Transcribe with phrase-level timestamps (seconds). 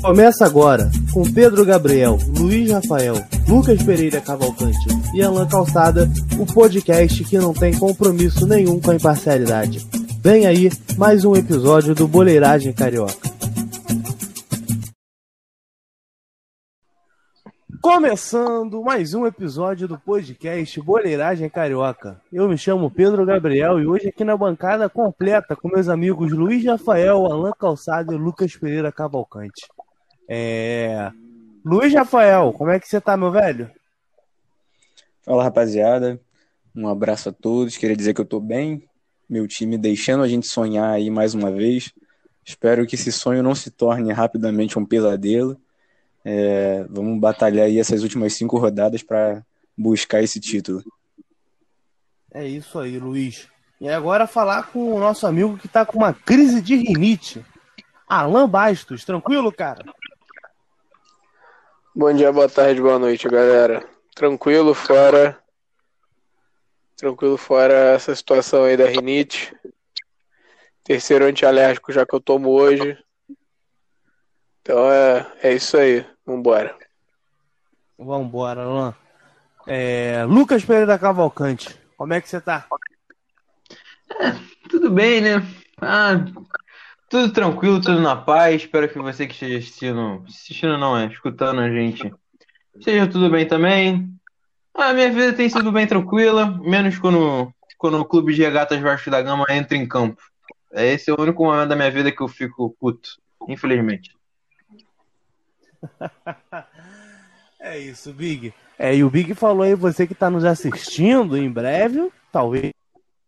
[0.00, 3.16] Começa agora com Pedro Gabriel, Luiz Rafael,
[3.46, 6.08] Lucas Pereira Cavalcante e Alan Calçada,
[6.38, 9.86] o podcast que não tem compromisso nenhum com a imparcialidade.
[10.22, 13.28] Vem aí mais um episódio do Boleiragem Carioca.
[17.82, 22.20] Começando mais um episódio do podcast Boleiragem Carioca.
[22.32, 26.64] Eu me chamo Pedro Gabriel e hoje aqui na bancada completa com meus amigos Luiz
[26.64, 29.66] Rafael, Alan Calçado e Lucas Pereira Cavalcante.
[30.32, 31.10] É...
[31.64, 33.68] Luiz Rafael, como é que você tá, meu velho?
[35.22, 36.20] Fala, rapaziada.
[36.72, 37.76] Um abraço a todos.
[37.76, 38.88] Queria dizer que eu tô bem.
[39.28, 41.92] Meu time deixando a gente sonhar aí mais uma vez.
[42.44, 45.60] Espero que esse sonho não se torne rapidamente um pesadelo.
[46.24, 49.44] É, vamos batalhar aí essas últimas cinco rodadas para
[49.76, 50.84] buscar esse título.
[52.32, 53.48] É isso aí, Luiz.
[53.80, 57.44] E agora falar com o nosso amigo que tá com uma crise de rinite.
[58.08, 59.84] Alan Bastos, tranquilo, cara?
[61.92, 63.84] Bom dia, boa tarde, boa noite, galera.
[64.14, 65.36] Tranquilo fora.
[66.96, 69.52] Tranquilo fora essa situação aí da rinite.
[70.84, 72.96] Terceiro antialérgico já que eu tomo hoje.
[74.62, 76.06] Então é, é isso aí.
[76.24, 76.78] Vambora.
[77.98, 78.94] Vambora, Alan.
[79.66, 82.68] É, Lucas Pereira Cavalcante, como é que você tá?
[84.20, 84.32] É,
[84.68, 85.42] tudo bem, né?
[85.80, 86.12] Ah,
[87.10, 88.62] tudo tranquilo, tudo na paz.
[88.62, 92.10] Espero que você que esteja assistindo, assistindo não é, escutando a gente,
[92.78, 94.08] esteja tudo bem também.
[94.72, 99.10] A minha vida tem sido bem tranquila, menos quando, quando o clube de regatas Vasco
[99.10, 100.22] da Gama entra em campo.
[100.72, 104.16] Esse é o único momento da minha vida que eu fico puto, infelizmente.
[107.58, 108.54] é isso, Big.
[108.78, 112.72] É, e o Big falou aí, você que está nos assistindo, em breve, talvez,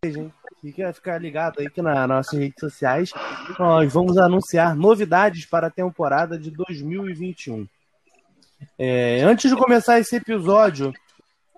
[0.04, 0.32] hein?
[0.62, 3.12] Fica ficar ligado aí que nas nossas redes sociais
[3.58, 7.66] nós vamos anunciar novidades para a temporada de 2021.
[8.78, 10.92] É, antes de começar esse episódio,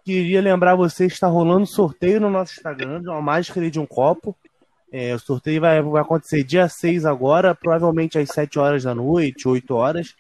[0.03, 3.85] queria lembrar vocês que está rolando sorteio no nosso Instagram de uma máscara de um
[3.85, 4.35] copo.
[4.91, 9.47] É, o sorteio vai, vai acontecer dia 6 agora, provavelmente às 7 horas da noite,
[9.47, 10.15] 8 horas.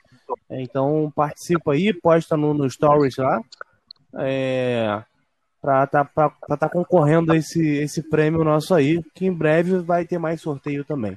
[0.50, 3.40] É, então participa aí, posta no, no Stories lá.
[4.18, 5.02] É,
[5.64, 10.04] para estar tá, tá concorrendo a esse, esse prêmio nosso aí, que em breve vai
[10.04, 11.16] ter mais sorteio também.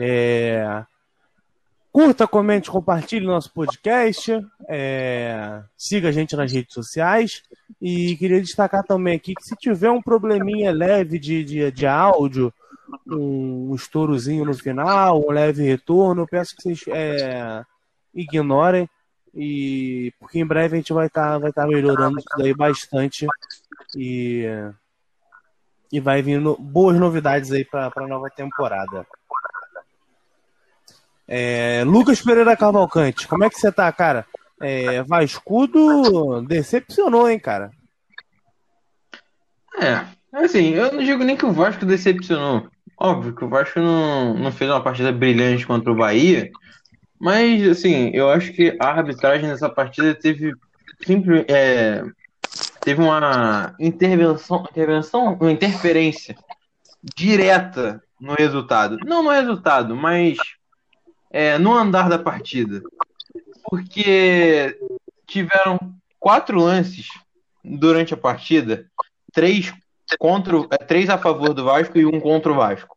[0.00, 0.84] É...
[1.90, 4.40] Curta, comente, compartilhe nosso podcast.
[4.68, 5.60] É...
[5.76, 7.42] Siga a gente nas redes sociais.
[7.82, 12.54] E queria destacar também aqui que se tiver um probleminha leve de, de, de áudio,
[13.04, 17.64] um estourazinho no final, um leve retorno, peço que vocês é,
[18.14, 18.88] ignorem.
[19.36, 23.26] E porque em breve a gente vai estar tá, vai tá melhorando isso daí bastante
[23.96, 24.44] e,
[25.92, 29.06] e vai vindo boas novidades aí para a nova temporada.
[31.26, 34.26] É, Lucas Pereira Cavalcante, como é que você tá, cara?
[34.60, 37.70] É, Vascudo decepcionou, hein, cara?
[39.80, 42.68] É, assim, eu não digo nem que o Vasco decepcionou.
[42.96, 46.50] Óbvio que o Vasco não, não fez uma partida brilhante contra o Bahia,
[47.18, 50.52] mas, assim, eu acho que a arbitragem nessa partida teve
[51.06, 52.04] sempre, é,
[52.84, 56.36] teve uma intervenção, intervenção, uma interferência
[57.02, 58.98] direta no resultado.
[59.06, 60.36] Não no resultado, mas
[61.30, 62.82] é, no andar da partida.
[63.64, 64.78] Porque
[65.26, 65.78] tiveram
[66.20, 67.08] quatro lances
[67.64, 68.86] durante a partida,
[69.32, 69.72] três,
[70.18, 72.94] contra, é, três a favor do Vasco e um contra o Vasco.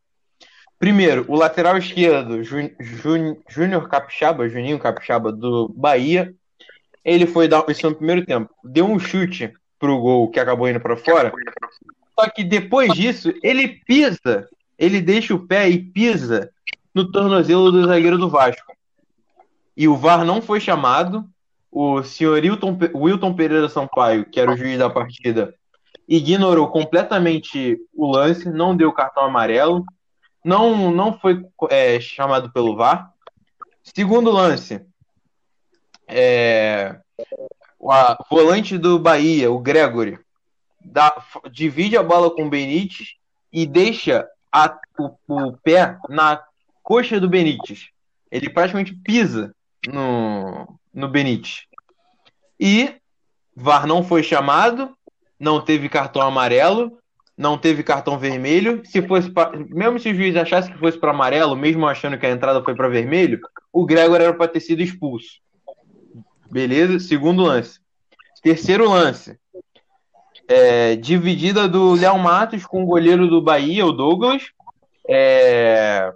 [0.78, 6.36] Primeiro, o lateral esquerdo, Júnior Capixaba, Juninho Capixaba, do Bahia,
[7.06, 10.80] ele foi dar isso no primeiro tempo, deu um chute pro gol que acabou indo
[10.80, 11.32] para fora.
[12.20, 16.52] Só que depois disso, ele pisa, ele deixa o pé e pisa
[16.94, 18.74] no tornozelo do zagueiro do Vasco.
[19.76, 21.24] E o VAR não foi chamado.
[21.72, 25.54] O senhor Wilton, Wilton Pereira Sampaio, que era o juiz da partida,
[26.08, 29.86] ignorou completamente o lance, não deu cartão amarelo,
[30.44, 33.12] não, não foi é, chamado pelo VAR.
[33.84, 34.82] Segundo lance,
[36.08, 37.00] é,
[37.88, 40.20] o volante do Bahia, o Gregory,
[40.84, 43.16] dá, divide a bola com o Benítez
[43.52, 46.44] e deixa a, o, o, pé na
[46.84, 47.90] coxa do Benítez.
[48.30, 49.56] Ele praticamente pisa
[49.88, 51.64] no, no Benítez.
[52.60, 52.96] E
[53.56, 54.94] VAR não foi chamado,
[55.40, 57.00] não teve cartão amarelo,
[57.38, 58.82] não teve cartão vermelho.
[58.84, 62.26] Se fosse pra, mesmo se o juiz achasse que fosse para amarelo, mesmo achando que
[62.26, 63.40] a entrada foi para vermelho,
[63.72, 65.40] o Gregor era para ter sido expulso.
[66.52, 67.00] Beleza?
[67.00, 67.80] Segundo lance.
[68.42, 69.38] Terceiro lance.
[70.48, 74.44] É, dividida do Léo Matos com o goleiro do Bahia, o Douglas.
[75.08, 76.12] É,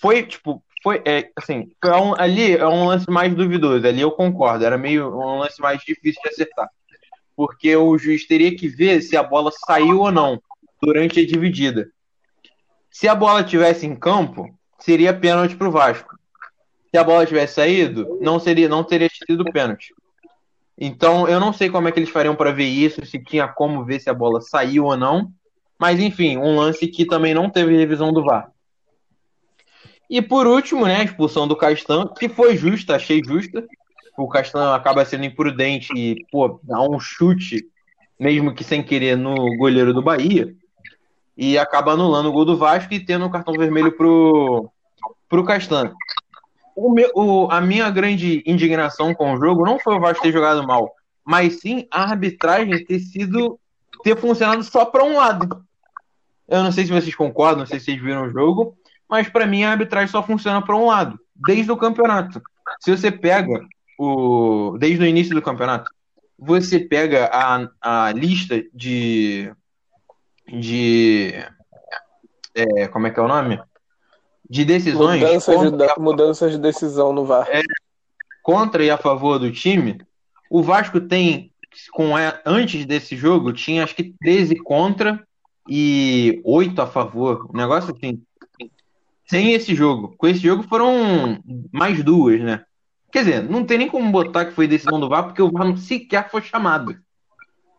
[0.00, 4.64] foi, tipo, foi, é, assim, um, ali é um lance mais duvidoso, ali eu concordo,
[4.64, 6.68] era meio um lance mais difícil de acertar.
[7.34, 10.40] Porque o juiz teria que ver se a bola saiu ou não
[10.80, 11.90] durante a dividida.
[12.90, 14.48] Se a bola tivesse em campo,
[14.78, 16.15] seria pênalti para o Vasco.
[16.96, 19.92] Se a bola tivesse saído, não seria, não teria sido pênalti.
[20.78, 23.84] Então, eu não sei como é que eles fariam para ver isso, se tinha como
[23.84, 25.30] ver se a bola saiu ou não.
[25.78, 28.50] Mas, enfim, um lance que também não teve revisão do VAR.
[30.08, 33.62] E por último, né, a expulsão do Castan, que foi justa, achei justa.
[34.16, 37.62] O Castan acaba sendo imprudente e, pô, dá um chute,
[38.18, 40.54] mesmo que sem querer, no goleiro do Bahia.
[41.36, 44.70] E acaba anulando o gol do Vasco e tendo o um cartão vermelho pro,
[45.28, 45.92] pro Castan.
[46.76, 50.30] O meu, o, a minha grande indignação com o jogo não foi o Vasco ter
[50.30, 50.92] jogado mal,
[51.24, 53.58] mas sim a arbitragem ter sido
[54.04, 55.64] ter funcionado só para um lado.
[56.46, 58.76] Eu não sei se vocês concordam, não sei se vocês viram o jogo,
[59.08, 62.42] mas para mim a arbitragem só funciona para um lado, desde o campeonato.
[62.80, 63.58] Se você pega
[63.98, 65.90] o desde o início do campeonato,
[66.38, 69.50] você pega a, a lista de
[70.46, 71.32] de
[72.54, 73.58] é, como é que é o nome?
[74.48, 77.48] De decisões mudanças, contra, de, mudanças de decisão no VAR.
[77.50, 77.62] É,
[78.42, 80.00] contra e a favor do time.
[80.48, 81.52] O Vasco tem
[81.92, 82.12] com
[82.44, 85.22] antes desse jogo tinha acho que 13 contra
[85.68, 87.50] e 8 a favor.
[87.52, 88.22] Um negócio assim
[89.26, 90.14] sem esse jogo.
[90.16, 91.42] Com esse jogo foram
[91.72, 92.64] mais duas, né?
[93.10, 95.76] Quer dizer, não tem nem como botar que foi decisão do VAR, porque o VAR
[95.76, 96.96] sequer foi chamado.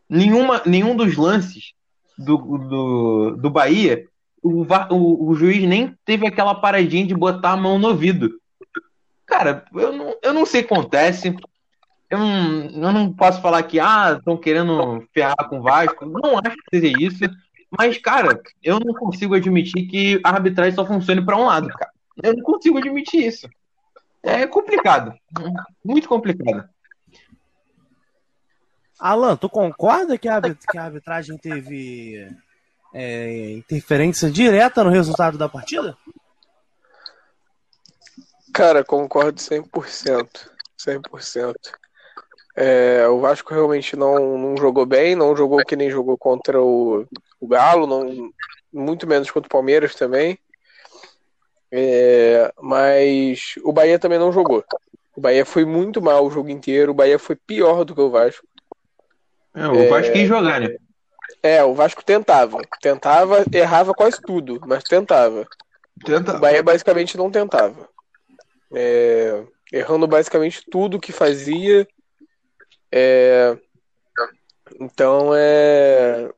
[0.09, 1.73] Nenhuma, nenhum dos lances
[2.17, 4.05] do, do, do Bahia,
[4.41, 8.39] o, o, o juiz nem teve aquela paradinha de botar a mão no ouvido.
[9.25, 11.35] Cara, eu não, eu não sei o que acontece.
[12.09, 16.05] Eu não, eu não posso falar que ah, estão querendo ferrar com o Vasco.
[16.05, 17.23] Não acho que seja isso.
[17.69, 21.91] Mas, cara, eu não consigo admitir que a arbitragem só funcione para um lado, cara.
[22.23, 23.49] Eu não consigo admitir isso.
[24.23, 25.13] É complicado.
[25.83, 26.67] Muito complicado.
[28.99, 32.27] Alan, tu concorda que a, que a arbitragem teve
[32.93, 35.97] é, interferência direta no resultado da partida?
[38.53, 40.49] Cara, concordo 100%.
[40.79, 41.55] 100%.
[42.55, 47.05] É, o Vasco realmente não, não jogou bem, não jogou que nem jogou contra o,
[47.39, 48.31] o Galo, não,
[48.73, 50.39] muito menos contra o Palmeiras também.
[51.71, 54.63] É, mas o Bahia também não jogou.
[55.15, 56.91] O Bahia foi muito mal o jogo inteiro.
[56.91, 58.47] O Bahia foi pior do que o Vasco.
[59.53, 60.77] É, o Vasco quis jogar, né?
[61.41, 62.59] É, o Vasco tentava.
[62.81, 65.47] Tentava, errava quase tudo, mas tentava.
[66.03, 66.35] Tenta.
[66.35, 67.89] O Bahia basicamente não tentava.
[68.73, 71.87] É, errando basicamente tudo que fazia.
[72.91, 73.57] É,
[74.79, 76.29] então é.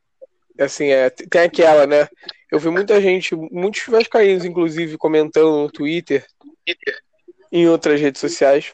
[0.59, 2.07] Assim, é, tem aquela, né?
[2.51, 6.25] Eu vi muita gente, muitos vascaínos, inclusive, comentando no Twitter
[7.51, 8.74] em outras redes sociais.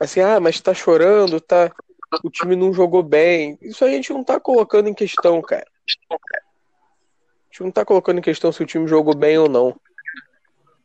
[0.00, 1.72] Assim, ah, mas tá chorando, tá.
[2.22, 3.58] O time não jogou bem.
[3.60, 5.66] Isso a gente não tá colocando em questão, cara.
[6.10, 6.14] A
[7.50, 9.78] gente não tá colocando em questão se o time jogou bem ou não.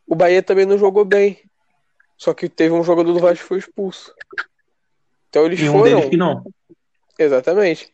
[0.06, 1.40] O Bahia também não jogou bem.
[2.16, 4.14] Só que teve um jogador do Vasco que foi expulso.
[5.28, 5.96] Então eles e um foram.
[5.96, 6.44] Deles que não.
[7.18, 7.92] Exatamente.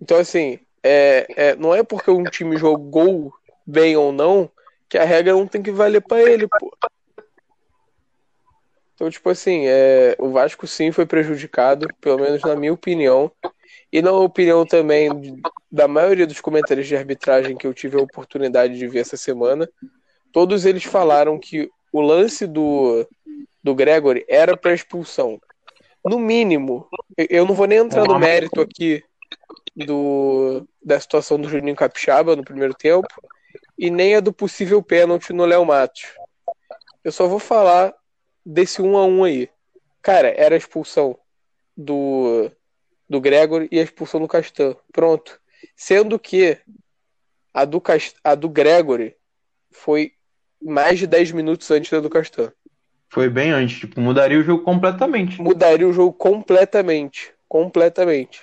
[0.00, 3.32] Então, assim, é, é, não é porque um time jogou
[3.66, 4.50] bem ou não
[4.88, 6.76] que a regra não tem que valer para ele, pô.
[9.02, 13.32] Então, tipo assim, é, o Vasco sim foi prejudicado, pelo menos na minha opinião,
[13.92, 15.10] e na opinião também
[15.68, 19.68] da maioria dos comentários de arbitragem que eu tive a oportunidade de ver essa semana.
[20.32, 23.04] Todos eles falaram que o lance do,
[23.60, 25.40] do Gregory era para expulsão.
[26.04, 26.86] No mínimo,
[27.28, 29.02] eu não vou nem entrar no mérito aqui
[29.74, 33.08] do, da situação do Juninho Capixaba no primeiro tempo
[33.76, 36.04] e nem a do possível pênalti no Léo Matos.
[37.02, 37.92] Eu só vou falar
[38.44, 39.48] desse um a um aí.
[40.00, 41.18] Cara, era a expulsão
[41.76, 42.50] do,
[43.08, 44.76] do Gregory e a expulsão do Castan.
[44.92, 45.40] Pronto.
[45.76, 46.58] Sendo que
[47.54, 49.14] a do, Cast, a do Gregory
[49.70, 50.12] foi
[50.60, 52.52] mais de 10 minutos antes da do Castan.
[53.08, 55.40] Foi bem antes, tipo, mudaria o jogo completamente.
[55.40, 57.32] Mudaria o jogo completamente.
[57.46, 58.40] Completamente.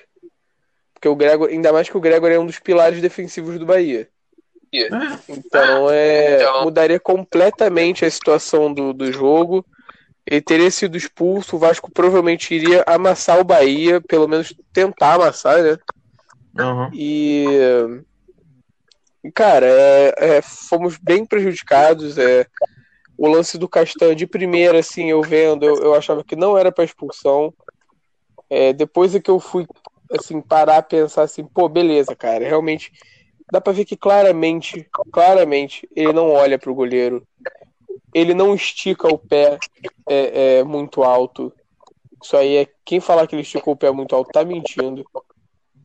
[0.94, 4.08] Porque o Gregor, ainda mais que o Gregor é um dos pilares defensivos do Bahia.
[5.27, 9.65] Então é então- mudaria completamente a situação do, do jogo.
[10.29, 15.63] Ele teria sido expulso, o Vasco provavelmente iria amassar o Bahia, pelo menos tentar amassar,
[15.63, 15.77] né?
[16.59, 16.89] Uhum.
[16.93, 18.03] E
[19.33, 22.17] cara, é, é, fomos bem prejudicados.
[22.17, 22.45] É,
[23.17, 26.71] o lance do Castanho de primeira, assim, eu vendo, eu, eu achava que não era
[26.71, 27.51] para expulsão.
[28.50, 29.65] É, depois é que eu fui
[30.12, 32.91] assim, parar a pensar assim, pô, beleza, cara, realmente
[33.51, 37.27] dá para ver que claramente, claramente ele não olha pro goleiro.
[38.13, 39.58] Ele não estica o pé
[40.08, 41.54] é, é, muito alto.
[42.22, 45.06] Isso aí é quem falar que ele esticou o pé muito alto tá mentindo.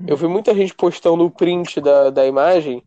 [0.06, 2.82] Eu vi muita gente postando o print da, da imagem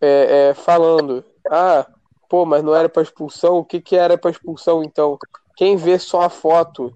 [0.00, 1.86] é, é, falando: Ah,
[2.28, 3.58] pô, mas não era para expulsão?
[3.58, 5.18] O que, que era para expulsão então?
[5.56, 6.94] Quem vê só a foto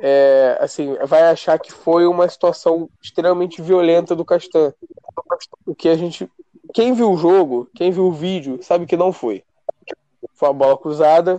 [0.00, 4.72] é, assim, vai achar que foi uma situação extremamente violenta do Castan.
[5.66, 6.30] O que a gente.
[6.74, 9.42] Quem viu o jogo, quem viu o vídeo, sabe que não foi.
[10.34, 11.38] Foi uma bola cruzada.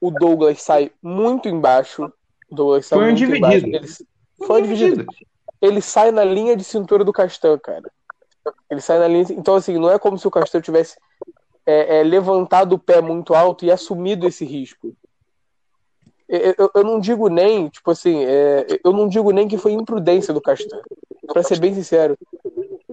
[0.00, 2.12] O Douglas sai muito embaixo.
[2.50, 3.66] O Douglas sai Foi muito dividido.
[3.66, 3.66] embaixo.
[3.66, 5.06] Ele, foi dividido.
[5.60, 7.90] Ele sai na linha de cintura do Castan, cara.
[8.70, 9.26] Ele sai na linha.
[9.30, 10.96] Então, assim, não é como se o Castan tivesse
[11.66, 14.94] é, é, levantado o pé muito alto e assumido esse risco.
[16.28, 19.72] Eu, eu- eu não digo nem, tipo assim, é, eu não digo nem que foi
[19.72, 20.80] imprudência do Castan.
[21.26, 22.16] Pra ser bem sincero.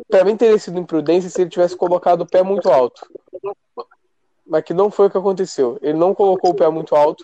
[0.10, 3.08] Pra mim teria sido imprudência se ele tivesse colocado o pé muito alto.
[4.48, 5.78] Mas que não foi o que aconteceu.
[5.82, 7.24] Ele não colocou o pé muito alto.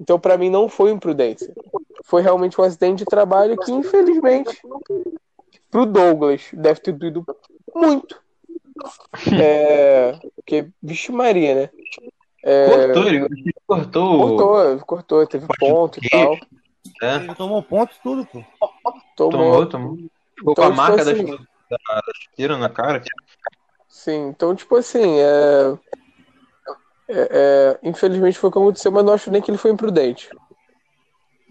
[0.00, 1.52] Então, pra mim, não foi imprudência.
[2.04, 4.60] Foi realmente um acidente de trabalho que, infelizmente,
[5.70, 7.24] pro Douglas deve ter doído
[7.74, 8.20] muito.
[9.42, 11.70] É, porque, vixe Maria, né?
[12.44, 13.26] É, Cortou, ele
[13.66, 14.18] cortou.
[14.18, 16.36] cortou, cortou, teve ponto e tal.
[17.02, 18.44] É, Ele tomou ponto e tudo, pô.
[19.16, 19.30] Tomou.
[19.30, 19.96] tomou, tomou.
[20.38, 21.36] Ficou com Então, a marca da, tipo
[21.70, 23.02] da, da chuteira na cara.
[23.88, 25.76] Sim, então, tipo assim, é...
[27.08, 30.28] é- é, infelizmente foi o que aconteceu, mas não acho nem que ele foi imprudente.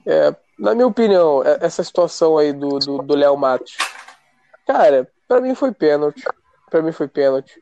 [0.06, 3.78] É, na minha opinião, é- essa situação aí do do do Léo Matos,
[4.68, 6.24] cara, pra mim foi pênalti.
[6.70, 7.62] Pra mim foi pênalti.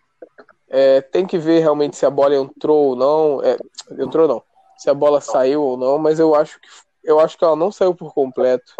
[0.69, 3.41] É, tem que ver realmente se a bola entrou ou não.
[3.43, 3.57] É,
[4.01, 4.43] entrou não.
[4.77, 6.67] Se a bola saiu ou não, mas eu acho que
[7.03, 8.73] eu acho que ela não saiu por completo.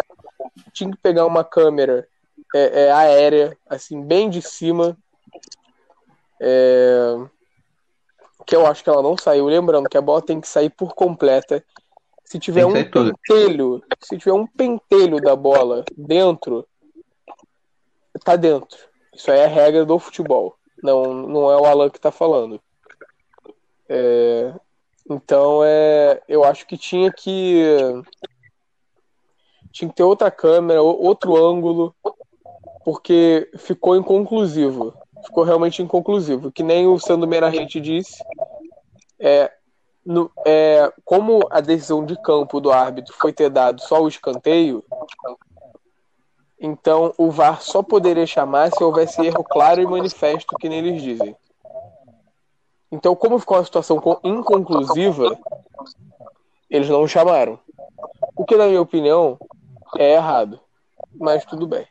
[0.71, 2.07] Tinha que pegar uma câmera
[2.55, 4.97] é, é, aérea, assim, bem de cima,
[6.39, 7.17] é,
[8.45, 9.45] que eu acho que ela não saiu.
[9.45, 11.63] Lembrando que a bola tem que sair por completa.
[12.25, 16.67] Se tiver um pentelho, se tiver um pentelho da bola dentro,
[18.23, 18.77] tá dentro.
[19.13, 20.55] Isso aí é a regra do futebol.
[20.81, 22.59] Não, não é o Alan que tá falando.
[23.87, 24.53] É,
[25.09, 27.63] então é, eu acho que tinha que
[29.71, 31.95] tinha que ter outra câmera, outro ângulo,
[32.85, 34.93] porque ficou inconclusivo.
[35.25, 36.51] Ficou realmente inconclusivo.
[36.51, 38.23] Que nem o Sandro Merahente disse.
[39.19, 39.51] É,
[40.05, 44.83] no- é, como a decisão de campo do árbitro foi ter dado só o escanteio,
[46.59, 51.01] então o VAR só poderia chamar se houvesse erro claro e manifesto, que nem eles
[51.01, 51.35] dizem.
[52.91, 55.37] Então, como ficou uma situação co- inconclusiva,
[56.69, 57.59] eles não chamaram.
[58.35, 59.37] O que, na minha opinião,
[59.97, 60.59] é errado.
[61.15, 61.87] Mas tudo bem.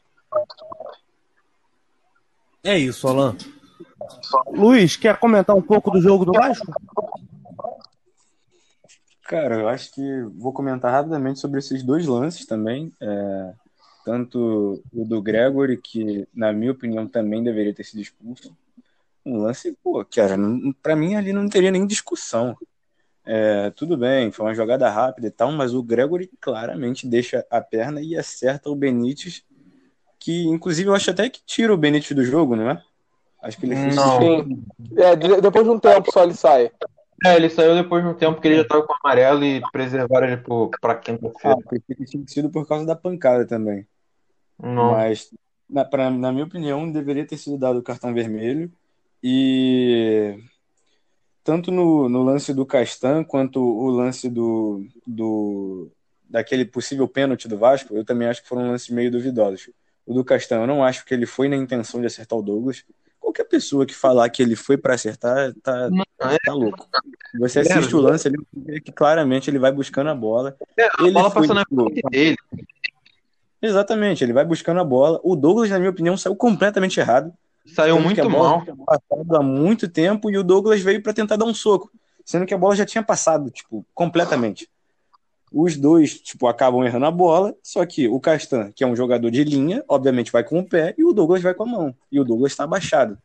[2.65, 3.37] É isso, Alan.
[4.53, 6.67] Luiz, quer comentar um pouco do jogo do Vasco?
[9.25, 12.93] Cara, eu acho que vou comentar rapidamente sobre esses dois lances também.
[13.01, 13.53] É,
[14.05, 18.55] tanto o do Gregory, que na minha opinião também deveria ter sido expulso.
[19.25, 22.57] Um lance, pô, cara, não- pra mim ali não teria nem discussão.
[23.25, 27.61] É, tudo bem, foi uma jogada rápida e tal, mas o Gregory claramente deixa a
[27.61, 29.45] perna e acerta o Benítez,
[30.23, 32.83] que inclusive eu acho até que tira o Benítez do jogo, não é?
[33.43, 34.21] Acho que ele Não.
[34.21, 34.65] Sim.
[34.97, 36.71] É, de- depois de um tempo só ele sai.
[37.25, 40.27] É, ele saiu depois de um tempo que ele já tava com amarelo e preservaram
[40.27, 41.57] ele pro, pra Ah, quinta-feira.
[41.69, 43.87] pensei que tinha sido por causa da pancada também.
[44.61, 44.91] Não.
[44.93, 45.31] Mas,
[45.69, 48.71] na, pra- na minha opinião, deveria ter sido dado o cartão vermelho.
[49.23, 50.39] E
[51.45, 55.91] tanto no, no lance do Castan quanto o lance do, do
[56.29, 59.71] daquele possível pênalti do Vasco, eu também acho que foram lances meio duvidosos.
[60.07, 62.85] O do Castan, eu não acho que ele foi na intenção de acertar o Douglas.
[63.21, 65.89] Qualquer pessoa que falar que ele foi para acertar, tá,
[66.45, 66.89] tá louco.
[67.39, 70.57] Você É, assiste o lance ali, que claramente ele vai buscando a bola.
[70.77, 72.37] É, a Ele bola passou na frente dele.
[73.61, 75.21] Exatamente, ele vai buscando a bola.
[75.23, 77.33] O Douglas, na minha opinião, saiu completamente errado.
[77.65, 78.65] Saiu muito mal.
[78.85, 81.91] passado há muito tempo e o Douglas veio para tentar dar um soco,
[82.25, 84.69] sendo que a bola já tinha passado, tipo, completamente.
[85.53, 89.31] Os dois, tipo, acabam errando a bola, só que o Castan, que é um jogador
[89.31, 91.95] de linha, obviamente vai com o pé e o Douglas vai com a mão.
[92.11, 93.19] E o Douglas está abaixado.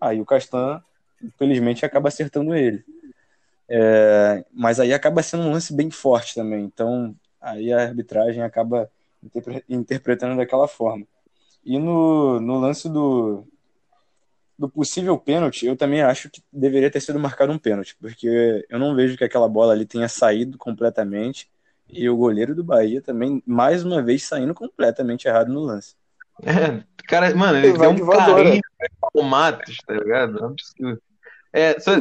[0.00, 0.82] Aí o Castan,
[1.22, 2.84] infelizmente, acaba acertando ele.
[3.68, 6.64] É, mas aí acaba sendo um lance bem forte também.
[6.64, 8.90] Então, aí a arbitragem acaba
[9.22, 11.06] interpre- interpretando daquela forma.
[11.64, 13.46] E no, no lance do,
[14.58, 18.78] do possível pênalti, eu também acho que deveria ter sido marcado um pênalti, porque eu
[18.78, 21.48] não vejo que aquela bola ali tenha saído completamente.
[21.92, 25.94] E o goleiro do Bahia também, mais uma vez, saindo completamente errado no lance.
[26.42, 28.60] É, cara, mano, ele Ele deu de um carinho
[29.12, 30.38] o Matos, tá ligado?
[30.38, 31.02] É um absurdo.
[31.52, 32.00] É, só-.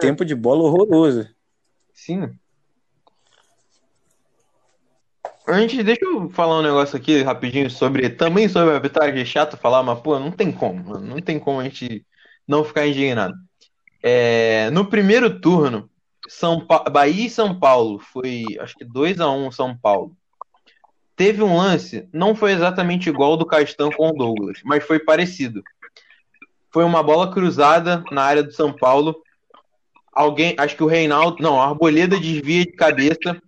[0.00, 1.28] Tempo de bola horroroso.
[1.92, 2.30] Sim.
[5.46, 8.08] Antes, deixa eu falar um negócio aqui rapidinho sobre.
[8.10, 9.20] Também sobre a arbitragem.
[9.20, 11.06] É chato falar, mas, pô, não tem como, mano.
[11.06, 12.06] Não tem como a gente
[12.46, 13.34] não ficar indignado.
[14.02, 15.90] É, no primeiro turno,
[16.38, 20.16] São Pa- Bahia e São Paulo foi, acho que 2 a 1 São Paulo.
[21.14, 25.62] Teve um lance, não foi exatamente igual do Castan com o Douglas, mas foi parecido.
[26.70, 29.22] Foi uma bola cruzada na área do São Paulo.
[30.10, 33.40] Alguém, acho que o Reinaldo, não, a Arboleda desvia de cabeça,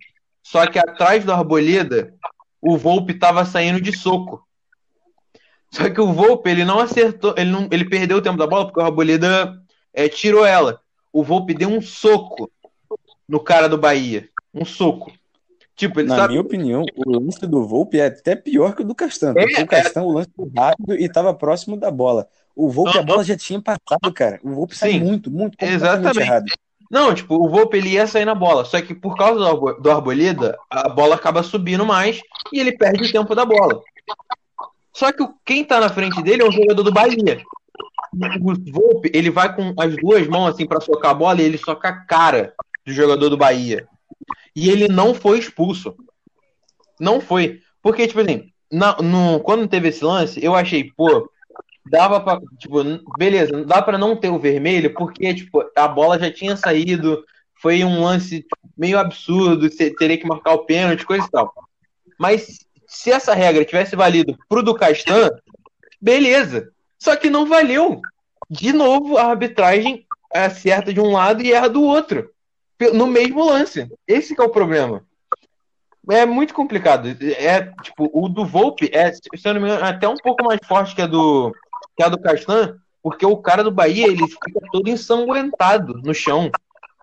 [0.43, 2.13] só que atrás do Arboleda,
[2.61, 4.45] o Volpe estava saindo de soco.
[5.71, 8.65] Só que o Volpe, ele não acertou, ele, não, ele perdeu o tempo da bola
[8.65, 9.59] porque o Arboleda
[9.91, 10.79] é, tirou ela.
[11.11, 12.51] O Volpe deu um soco
[13.27, 14.29] no cara do Bahia.
[14.53, 15.11] Um soco.
[15.75, 16.29] Tipo, Na sabe.
[16.29, 19.33] minha opinião, o lance do Volpe é até pior que o do Castan.
[19.35, 22.27] É, o Castan, o lance foi rápido e estava próximo da bola.
[22.55, 23.05] O Volpe, a Aham.
[23.05, 24.39] bola já tinha passado, cara.
[24.41, 24.99] O Volpe sai Sim.
[25.01, 26.19] muito, muito, Exatamente.
[26.19, 26.45] errado.
[26.89, 28.63] Não, tipo, o Volpe ele ia sair na bola.
[28.63, 32.21] Só que por causa do, Arbo- do Arboleda, a bola acaba subindo mais
[32.53, 33.81] e ele perde o tempo da bola.
[34.93, 37.43] Só que quem tá na frente dele é um jogador do Bahia.
[38.39, 41.57] O Volpe, ele vai com as duas mãos assim pra socar a bola e ele
[41.57, 42.53] soca a cara
[42.85, 43.87] do jogador do Bahia.
[44.55, 45.95] E ele não foi expulso.
[46.99, 47.61] Não foi.
[47.81, 51.29] Porque, tipo assim, na- no, quando teve esse lance, eu achei, pô,
[51.89, 52.39] dava pra.
[52.57, 52.83] Tipo,
[53.17, 57.23] beleza, dá pra não ter o vermelho, porque, tipo, a bola já tinha saído,
[57.61, 58.45] foi um lance
[58.77, 61.53] meio absurdo, teria que marcar o pênalti, coisa e tal.
[62.19, 65.29] Mas se essa regra tivesse valido pro do Castan,
[66.01, 66.71] beleza.
[66.99, 68.01] Só que não valeu.
[68.49, 72.29] De novo, a arbitragem acerta de um lado e erra do outro.
[72.93, 73.89] No mesmo lance.
[74.07, 75.03] Esse é o problema.
[76.09, 77.07] É muito complicado.
[77.07, 80.59] É, tipo, o do Volpe é, se eu não me engano, até um pouco mais
[80.65, 81.53] forte que a do,
[81.97, 86.51] que a do Castan, porque o cara do Bahia, ele fica todo ensanguentado no chão.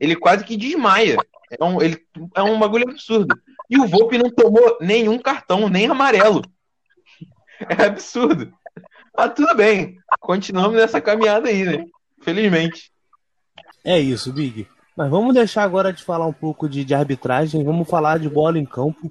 [0.01, 1.17] Ele quase que desmaia.
[1.59, 2.01] É um, ele,
[2.35, 3.35] é um bagulho absurdo.
[3.69, 6.43] E o Volpe não tomou nenhum cartão, nem amarelo.
[7.79, 8.53] É absurdo.
[9.17, 9.99] Mas tudo bem.
[10.19, 11.85] Continuamos nessa caminhada aí, né?
[12.21, 12.91] Felizmente.
[13.85, 14.67] É isso, Big.
[14.97, 18.59] Mas vamos deixar agora de falar um pouco de, de arbitragem, vamos falar de bola
[18.59, 19.11] em campo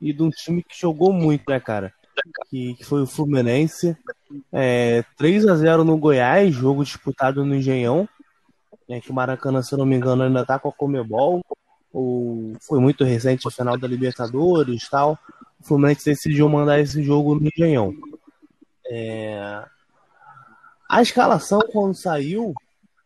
[0.00, 1.92] e de um time que jogou muito, né, cara?
[2.50, 3.96] Que, que foi o Fluminense.
[4.52, 8.08] É, 3 a 0 no Goiás, jogo disputado no Engenhão.
[8.88, 11.42] É, que o Maracanã, se não me engano, ainda tá com a Comebol.
[11.92, 15.18] O, foi muito recente a final da Libertadores tal.
[15.60, 17.94] O Fluminense decidiu mandar esse jogo no Engenhão.
[18.86, 19.64] É,
[20.90, 22.52] a escalação, quando saiu,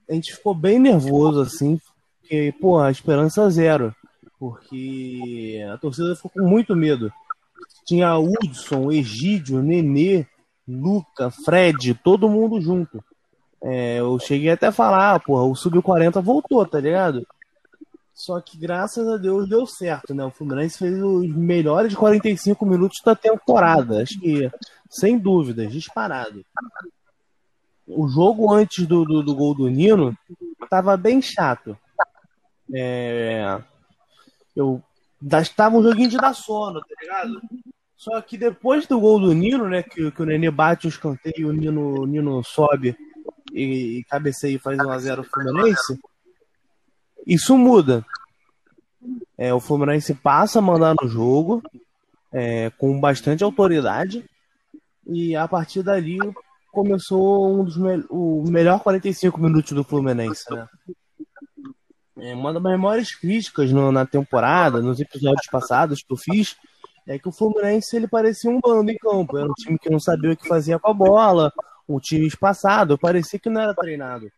[0.09, 1.81] a gente ficou bem nervoso, assim,
[2.27, 3.95] porque, pô, a esperança zero.
[4.39, 7.13] Porque a torcida ficou com muito medo.
[7.87, 10.27] Tinha Hudson, Egídio, Nenê,
[10.67, 13.03] Luca, Fred, todo mundo junto.
[13.63, 17.27] É, eu cheguei até a falar, porra, o Sub-40 voltou, tá ligado?
[18.13, 20.25] Só que graças a Deus deu certo, né?
[20.25, 24.03] O Fluminense fez os melhores 45 minutos da temporada.
[24.03, 24.51] Acho que,
[24.91, 26.45] sem dúvidas, disparado.
[27.87, 30.17] O jogo antes do, do, do gol do Nino
[30.69, 31.79] tava bem chato.
[32.73, 33.61] É...
[34.55, 34.83] Eu
[35.41, 37.41] estava um joguinho de dar sono, tá ligado?
[37.97, 39.83] Só que depois do gol do Nino, né?
[39.83, 42.97] Que, que o Nenê bate o escanteio, o Nino, o Nino sobe
[43.53, 45.99] e, e cabeceia e faz 1x0 o Fluminense.
[47.27, 48.05] Isso muda.
[49.37, 51.63] É, o Fluminense passa a mandar no jogo
[52.33, 54.25] é, com bastante autoridade.
[55.07, 56.19] E a partir dali
[56.73, 60.69] começou um dos me o melhor 45 minutos do Fluminense, né?
[62.19, 66.57] É, uma das maiores críticas no, na temporada, nos episódios passados que eu fiz,
[67.07, 69.37] é que o Fluminense ele parecia um bando em campo.
[69.39, 71.53] Era um time que não sabia o que fazia com a bola,
[71.89, 74.31] um time espaçado, parecia que não era treinado.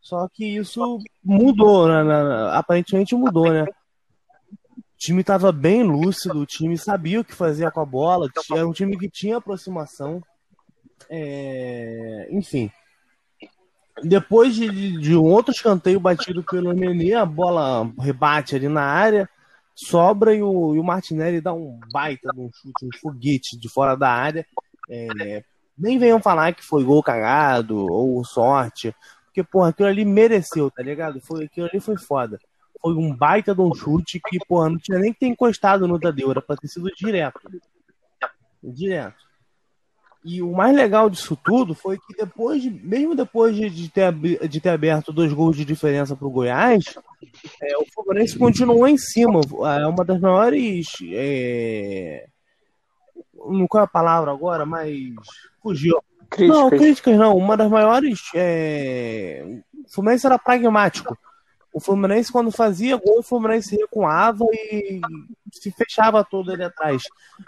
[0.00, 2.50] Só que isso mudou, né?
[2.52, 3.64] aparentemente mudou, né?
[3.64, 8.66] O time estava bem lúcido, o time sabia o que fazia com a bola, era
[8.66, 10.22] um time que tinha aproximação.
[11.10, 12.28] É...
[12.30, 12.70] Enfim.
[14.02, 19.28] Depois de, de, um outro escanteio batido pelo Nenê, a bola rebate ali na área,
[19.74, 23.68] sobra e o, e o Martinelli dá um baita de um chute, um foguete de
[23.68, 24.46] fora da área.
[24.90, 25.42] É...
[25.78, 28.94] Nem venham falar que foi gol cagado ou sorte,
[29.26, 31.20] porque, porra, aquilo ali mereceu, tá ligado?
[31.20, 32.38] Foi, aquilo ali foi foda.
[32.80, 36.00] Foi um baita de um chute que, porra, não tinha nem que ter encostado no
[36.00, 37.38] Tadeu, era pra ter sido direto.
[38.62, 39.25] Direto.
[40.28, 44.60] E o mais legal disso tudo foi que depois, de, mesmo depois de, ter, de
[44.60, 46.82] ter aberto dois gols de diferença pro Goiás,
[47.62, 49.40] é, o Fluminense continuou em cima.
[49.78, 50.88] É uma das maiores.
[51.12, 52.26] É...
[53.34, 54.90] Não qual é a palavra agora, mas
[55.62, 56.02] fugiu.
[56.28, 56.60] Críticas.
[56.60, 57.36] Não, críticas não.
[57.36, 58.18] Uma das maiores.
[58.34, 59.44] É...
[59.86, 61.16] O Fluminense era pragmático.
[61.76, 64.98] O Fluminense, quando fazia gol, o Fluminense recuava e
[65.52, 67.02] se fechava todo ali atrás.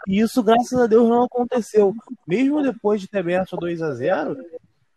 [0.06, 1.94] E isso, graças a Deus, não aconteceu.
[2.26, 4.36] Mesmo depois de ter aberto 2 a 0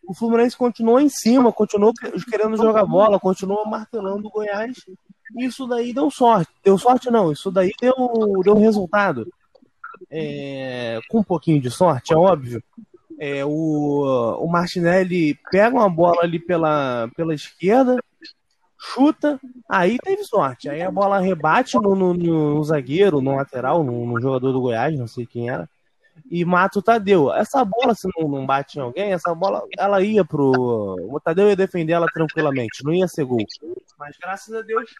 [0.06, 1.94] o Fluminense continuou em cima, continuou
[2.30, 4.84] querendo jogar bola, continuou martelando o Goiás.
[5.34, 6.52] E isso daí deu sorte.
[6.62, 7.94] Deu sorte não, isso daí deu,
[8.44, 9.26] deu resultado.
[10.10, 12.62] É, com um pouquinho de sorte, é óbvio.
[13.18, 17.96] É, o, o Martinelli pega uma bola ali pela, pela esquerda,
[18.82, 20.68] chuta, aí teve sorte.
[20.68, 24.98] Aí a bola rebate no, no, no zagueiro, no lateral, no, no, jogador do Goiás,
[24.98, 25.68] não sei quem era,
[26.28, 27.32] e mata o Tadeu.
[27.32, 30.96] Essa bola, se não, não bate em alguém, essa bola, ela ia pro.
[31.08, 33.44] O Tadeu ia defender ela tranquilamente, não ia ser gol.
[33.98, 34.90] Mas graças a Deus,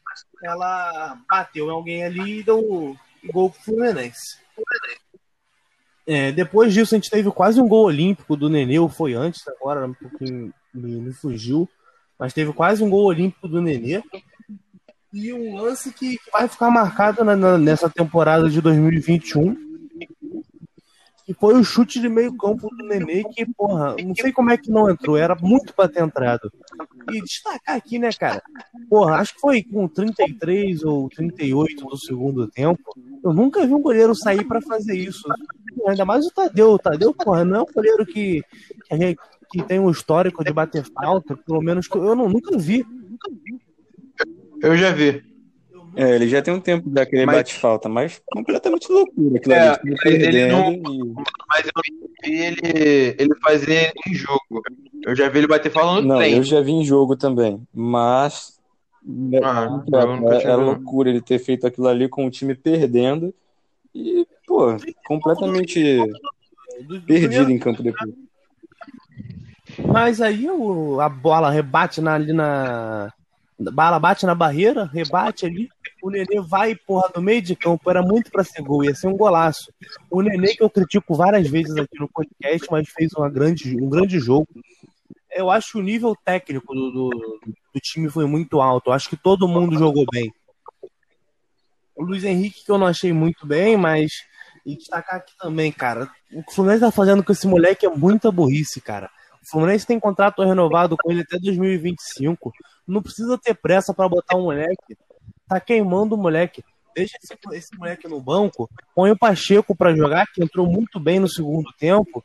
[0.45, 2.97] ela bateu em alguém ali e deu
[3.33, 4.40] gol pro Fluminense.
[6.07, 9.47] É, depois disso, a gente teve quase um gol olímpico do Nenê, ou foi antes,
[9.49, 11.68] agora um pouquinho me, me fugiu.
[12.23, 14.01] Mas teve quase um gol olímpico do Nenê.
[15.13, 19.57] E um lance que vai ficar marcado na, na, nessa temporada de 2021.
[21.27, 24.57] Que foi o chute de meio campo do Nenê, que, porra, não sei como é
[24.57, 26.49] que não entrou, era muito pra ter entrado.
[27.11, 28.41] E destacar aqui, né, cara?
[28.89, 32.95] Porra, acho que foi com 33 ou 38 do segundo tempo.
[33.25, 35.25] Eu nunca vi um goleiro sair para fazer isso.
[35.89, 36.75] Ainda mais o Tadeu.
[36.75, 38.45] O Tadeu, porra, não é um goleiro que,
[38.89, 39.17] que,
[39.53, 42.85] que tem um histórico de bater falta, pelo menos que eu não, nunca vi.
[42.85, 43.61] Nunca vi.
[44.62, 45.23] Eu já vi.
[45.95, 47.37] É, ele já tem um tempo daquele mas...
[47.37, 49.37] bate-falta, mas completamente loucura.
[49.37, 51.15] Aquilo é, ali, ele não, e...
[51.49, 51.83] Mas eu
[52.25, 54.62] vi ele, ele fazer em jogo.
[55.05, 56.37] Eu já vi ele bater falta no não, trem.
[56.37, 58.59] Eu já vi em jogo também, mas
[59.43, 59.83] ah,
[60.43, 63.35] é, é loucura ele ter feito aquilo ali com o time perdendo
[63.95, 66.01] e, pô, completamente
[67.07, 68.15] perdido em campo depois.
[69.79, 73.13] Mas aí o, a bola rebate na, ali na.
[73.59, 75.69] Bala bate na barreira, rebate ali.
[76.03, 77.89] O Nenê vai, porra, no meio de campo.
[77.89, 79.73] Era muito pra ser gol, ia ser um golaço.
[80.11, 83.89] O Nenê, que eu critico várias vezes aqui no podcast, mas fez uma grande, um
[83.89, 84.49] grande jogo.
[85.31, 87.11] Eu acho que o nível técnico do, do,
[87.73, 88.91] do time foi muito alto.
[88.91, 90.33] Eu acho que todo mundo jogou bem.
[91.95, 94.11] O Luiz Henrique, que eu não achei muito bem, mas.
[94.67, 96.11] E destacar aqui também, cara.
[96.33, 99.11] O que o Fluminense tá fazendo com esse moleque é muita burrice, cara.
[99.42, 102.52] O Fluminense tem contrato renovado com ele até 2025.
[102.87, 104.96] Não precisa ter pressa para botar um moleque.
[105.48, 106.64] Tá queimando o moleque.
[106.94, 108.70] Deixa esse, esse moleque no banco.
[108.94, 112.22] Põe o Pacheco para jogar, que entrou muito bem no segundo tempo.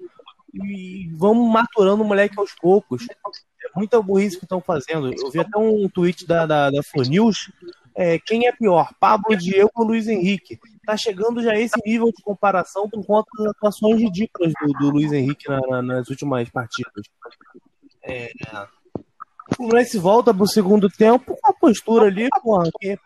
[0.54, 3.06] E vamos maturando o moleque aos poucos.
[3.10, 5.14] É muita burrice que estão fazendo.
[5.14, 7.52] Eu vi até um tweet da, da, da News.
[7.96, 10.60] É, quem é pior, Pablo Diego ou Luiz Henrique?
[10.88, 14.90] Tá chegando já a esse nível de comparação por conta das atuações ridículas do, do
[14.92, 17.04] Luiz Henrique na, na, nas últimas partidas.
[18.02, 18.32] É,
[19.52, 22.98] o Fluminense volta pro segundo tempo com a postura ali, porra, que é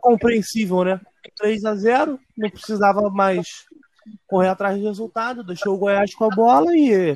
[0.00, 0.98] compreensível, né?
[1.36, 3.46] 3 a 0 não precisava mais
[4.26, 7.14] correr atrás de resultado, deixou o Goiás com a bola e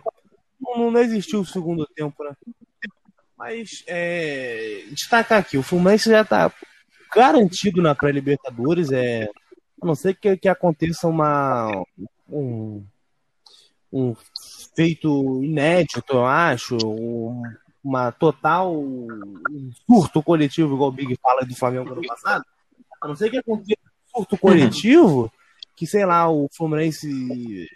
[0.61, 2.37] não, não existiu o segundo tempo, né?
[3.38, 6.53] Mas é, destacar aqui, o Fluminense já está
[7.14, 9.31] garantido na pré-Libertadores, é,
[9.83, 11.85] a não ser que, que aconteça uma,
[12.29, 12.85] um,
[13.92, 14.14] um
[14.77, 17.42] feito inédito, eu acho, um,
[17.83, 22.45] uma total um surto coletivo, igual o Big fala do Flamengo ano passado,
[23.01, 25.33] a não ser que aconteça um surto coletivo,
[25.75, 27.68] que, sei lá, o Fluminense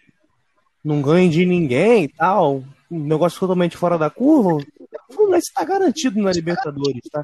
[0.84, 4.64] não ganhe de ninguém e tal, um negócio totalmente fora da curva,
[5.08, 7.20] o Fluminense está garantido na Libertadores, tá?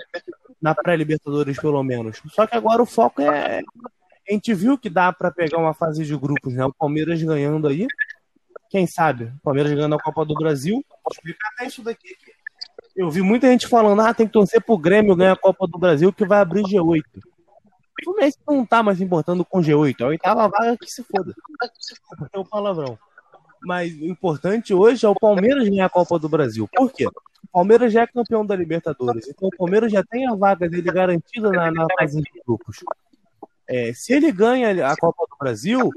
[0.60, 2.20] Na pré-Libertadores, pelo menos.
[2.32, 3.62] Só que agora o foco é.
[4.32, 6.64] A gente viu que dá para pegar uma fase de grupos, né?
[6.64, 7.86] O Palmeiras ganhando aí.
[8.70, 9.24] Quem sabe?
[9.24, 10.82] O Palmeiras ganhando a Copa do Brasil.
[10.88, 12.16] Vou explicar até isso daqui.
[12.96, 15.78] Eu vi muita gente falando, ah, tem que torcer pro Grêmio ganhar a Copa do
[15.78, 17.02] Brasil que vai abrir G8.
[17.18, 20.00] O Fluminense não tá mais importando com G8.
[20.00, 21.34] É a oitava vaga que se foda.
[22.32, 22.98] É o palavrão.
[23.60, 26.66] Mas o importante hoje é o Palmeiras ganhar a Copa do Brasil.
[26.74, 27.06] Por quê?
[27.06, 29.28] O Palmeiras já é campeão da Libertadores.
[29.28, 32.78] Então o Palmeiras já tem a vaga dele garantida na, na fase de grupos.
[33.72, 35.90] É, se ele ganha a Copa do Brasil,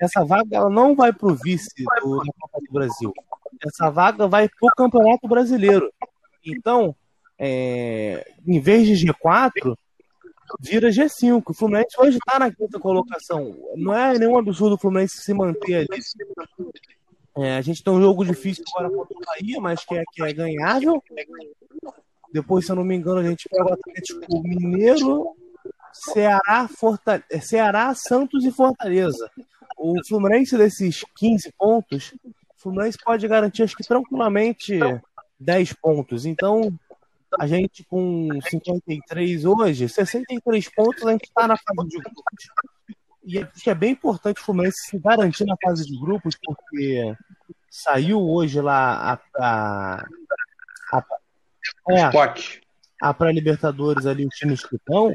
[0.00, 3.14] essa vaga ela não vai para o vice do, da Copa do Brasil.
[3.64, 5.92] Essa vaga vai para o Campeonato Brasileiro.
[6.44, 6.92] Então,
[7.38, 9.76] é, em vez de G4,
[10.58, 11.42] vira G5.
[11.46, 13.56] O Fluminense hoje está na quinta colocação.
[13.76, 16.00] Não é nenhum absurdo o Fluminense se manter ali.
[17.36, 20.24] É, a gente tem um jogo difícil agora contra o Bahia, mas que é, que
[20.24, 21.00] é ganhável.
[22.32, 25.36] Depois, se eu não me engano, a gente pega o Atlético Mineiro,
[25.92, 27.24] Ceará, Forta...
[27.40, 29.30] Ceará, Santos e Fortaleza.
[29.76, 32.14] O Fluminense desses 15 pontos
[32.60, 34.78] o Fluminense pode garantir, acho que tranquilamente,
[35.38, 36.26] 10 pontos.
[36.26, 36.70] Então,
[37.38, 42.24] a gente com 53 hoje, 63 pontos, a gente está na fase de grupos.
[43.24, 47.16] E acho que é bem importante o Fluminense se garantir na fase de grupos, porque
[47.70, 50.06] saiu hoje lá a, a,
[50.92, 51.04] a,
[51.88, 52.60] é, Spot.
[53.00, 55.14] a pré-Libertadores ali, os times que estão,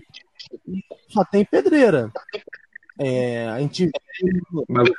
[1.09, 2.11] só tem pedreira.
[2.97, 3.89] É, a gente
[4.69, 4.89] Mas-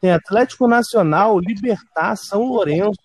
[0.00, 3.00] tem, Atlético Nacional, Libertar, São Lourenço,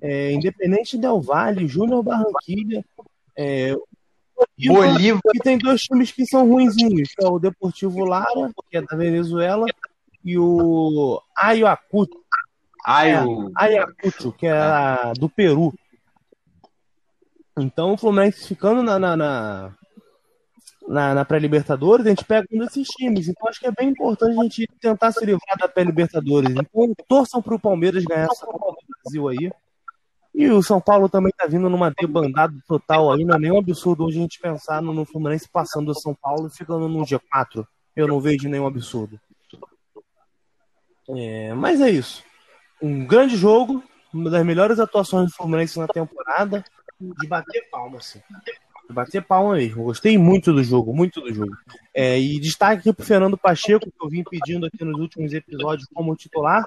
[0.00, 2.84] é, Independente Del Valle, Júnior Barranquilha,
[3.36, 3.76] é,
[4.66, 8.82] Bolívar, e tem dois times que são ruinzinhos, que é o Deportivo Lara, que é
[8.82, 9.66] da Venezuela,
[10.24, 12.10] e o Ayacucho,
[12.86, 13.14] É.
[13.56, 15.72] Ayacucho, que é a- do Peru.
[17.58, 19.74] Então o Fluminense ficando na, na, na,
[20.88, 23.28] na- na pré-Libertadores, a gente pega um desses times.
[23.28, 26.50] Então acho que é bem importante a gente tentar se livrar da pré-Libertadores.
[26.50, 29.50] Então torçam para o Palmeiras ganhar essa Copa do Brasil aí.
[30.34, 33.24] E o São Paulo também tá vindo numa debandada total aí.
[33.24, 36.46] Não é nenhum absurdo hoje a gente pensar no, no Fluminense passando o São Paulo
[36.46, 37.66] e ficando no G4.
[37.96, 39.18] Eu não vejo nenhum absurdo.
[41.10, 42.22] É, mas é isso.
[42.80, 46.64] Um grande jogo, uma das melhores atuações do Fluminense na temporada.
[47.00, 48.20] De bater palma, assim.
[48.90, 49.84] Bater palma mesmo.
[49.84, 51.54] Gostei muito do jogo, muito do jogo.
[51.94, 55.88] É, e destaque aqui pro Fernando Pacheco, que eu vim pedindo aqui nos últimos episódios
[55.92, 56.64] como titular.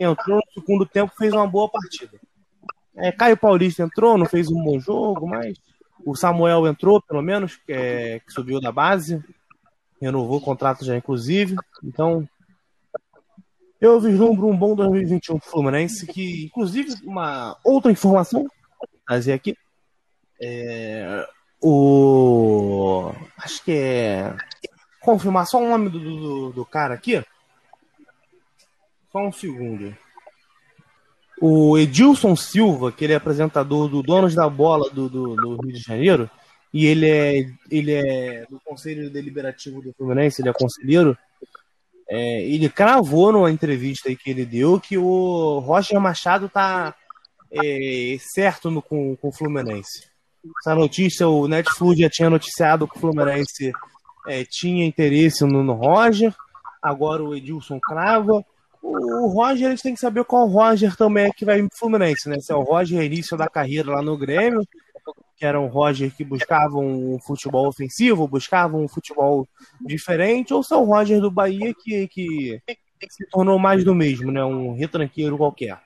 [0.00, 2.18] Entrou no segundo tempo, fez uma boa partida.
[2.94, 5.58] É, Caio Paulista entrou, não fez um bom jogo, mas
[6.04, 9.22] o Samuel entrou, pelo menos, que, é, que subiu da base.
[10.00, 11.56] Renovou o contrato já, inclusive.
[11.82, 12.28] Então,
[13.80, 18.46] eu vislumbro um bom 2021 pro Fluminense, que, inclusive, uma outra informação
[19.06, 19.56] trazer aqui.
[20.40, 21.26] É,
[21.68, 23.12] o.
[23.38, 24.36] Acho que é.
[25.00, 27.22] Confirmar só o nome do, do, do cara aqui.
[29.10, 29.96] Só um segundo.
[31.40, 35.72] O Edilson Silva, que ele é apresentador do Donos da Bola do, do, do Rio
[35.72, 36.30] de Janeiro,
[36.72, 41.16] e ele é, ele é do Conselho Deliberativo do Fluminense, ele é conselheiro.
[42.08, 46.94] É, ele cravou numa entrevista que ele deu que o Roger Machado tá
[47.50, 50.15] é, certo no, com, com o Fluminense.
[50.60, 53.72] Essa notícia, o Netflix já tinha noticiado que o Fluminense
[54.26, 56.34] é, tinha interesse no, no Roger,
[56.82, 58.44] agora o Edilson crava.
[58.82, 62.28] O, o Roger, gente tem que saber qual Roger também é que vai pro Fluminense,
[62.28, 62.38] né?
[62.40, 64.66] Se é o Roger início da carreira lá no Grêmio,
[65.36, 69.46] que era um Roger que buscava um futebol ofensivo, buscava um futebol
[69.80, 72.60] diferente, ou se é o Roger do Bahia que, que
[73.10, 74.42] se tornou mais do mesmo, né?
[74.44, 75.78] Um retranqueiro qualquer.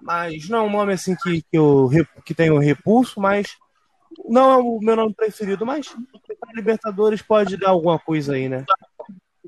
[0.00, 1.90] Mas não é um nome assim que, que, eu,
[2.24, 3.56] que tenho repulso, mas
[4.28, 8.64] não é o meu nome preferido, mas para Libertadores pode dar alguma coisa aí, né?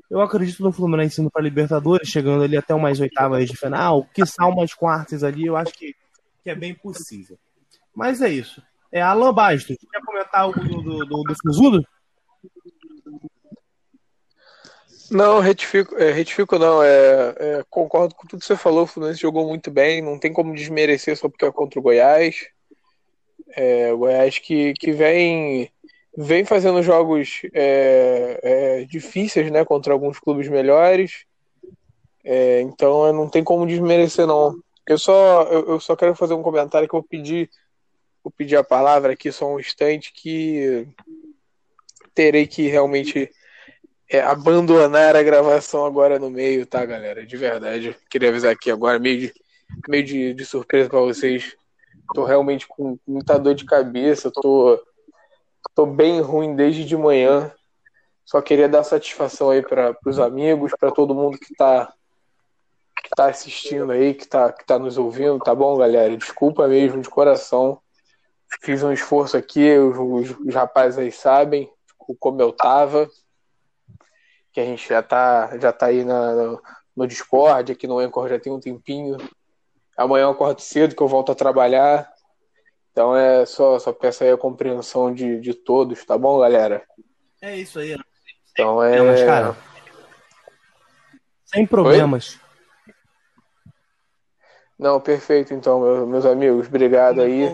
[0.09, 4.25] Eu acredito no Fluminense indo para Libertadores, chegando ali até umas oitavas de final, que
[4.25, 5.95] são umas quartas ali, eu acho que,
[6.43, 7.37] que é bem possível.
[7.95, 8.61] Mas é isso.
[8.91, 11.87] É Alan Bastos, quer comentar algo do, do, do, do?
[15.09, 16.81] Não, retifico, é, retifico não.
[16.81, 18.83] É, é, concordo com tudo que você falou.
[18.83, 20.01] O Fluminense jogou muito bem.
[20.01, 22.47] Não tem como desmerecer só porque é contra o Goiás.
[23.55, 25.69] É, o Goiás que, que vem,
[26.17, 31.25] vem fazendo jogos é, é, difíceis né, contra alguns clubes melhores.
[32.23, 34.55] É, então não tem como desmerecer, não.
[34.87, 37.49] Eu só, eu, eu só quero fazer um comentário que eu vou pedir,
[38.23, 40.87] vou pedir a palavra aqui só um instante que
[42.13, 43.29] terei que realmente
[44.09, 47.25] é, abandonar a gravação agora no meio, tá, galera?
[47.25, 47.95] De verdade.
[48.09, 49.33] Queria avisar aqui agora, meio de,
[49.87, 51.55] meio de, de surpresa pra vocês.
[52.13, 54.81] Tô realmente com muita dor de cabeça, tô,
[55.75, 57.51] tô bem ruim desde de manhã.
[58.25, 61.93] Só queria dar satisfação aí para os amigos, para todo mundo que tá,
[63.03, 66.15] que tá assistindo aí, que tá, que tá nos ouvindo, tá bom, galera?
[66.17, 67.79] Desculpa mesmo, de coração.
[68.61, 71.69] Fiz um esforço aqui, os, os, os rapazes aí sabem
[72.19, 73.09] como eu tava
[74.53, 76.59] que a gente já tá, já tá aí na,
[76.95, 79.17] no, Discord, aqui no Anchor já tem um tempinho.
[79.97, 82.11] Amanhã eu acordo cedo que eu volto a trabalhar.
[82.91, 86.83] Então é só, só peço aí a compreensão de, de todos, tá bom, galera?
[87.41, 87.95] É isso aí.
[88.51, 88.95] Então é.
[88.95, 89.57] Problemas, cara.
[91.45, 92.39] Sem problemas.
[94.77, 96.67] Não, perfeito então, meus, meus amigos.
[96.67, 97.49] Obrigado aí.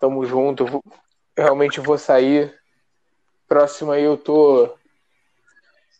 [0.00, 0.66] Tamo junto.
[0.66, 0.82] Eu
[1.44, 2.54] realmente vou sair.
[3.48, 4.68] Próximo aí eu tô.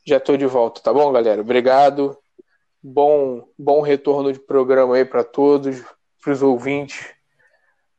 [0.05, 1.41] Já tô de volta, tá bom, galera?
[1.41, 2.17] Obrigado.
[2.83, 5.85] Bom, bom retorno de programa aí para todos,
[6.21, 7.15] pros ouvintes.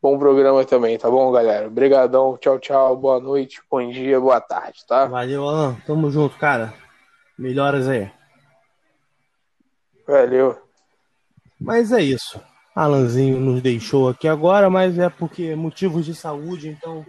[0.01, 1.67] Bom programa também, tá bom, galera?
[1.67, 2.37] Obrigadão.
[2.37, 2.97] Tchau, tchau.
[2.97, 5.05] Boa noite, bom dia, boa tarde, tá?
[5.05, 5.77] Valeu, Alan.
[5.87, 6.73] Tamo junto, cara.
[7.37, 8.11] Melhoras aí.
[10.05, 10.57] Valeu.
[11.57, 12.41] Mas é isso.
[12.75, 17.05] Alanzinho nos deixou aqui agora, mas é porque motivos de saúde, então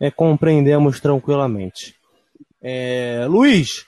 [0.00, 1.94] é, compreendemos tranquilamente.
[2.62, 3.84] É, Luiz,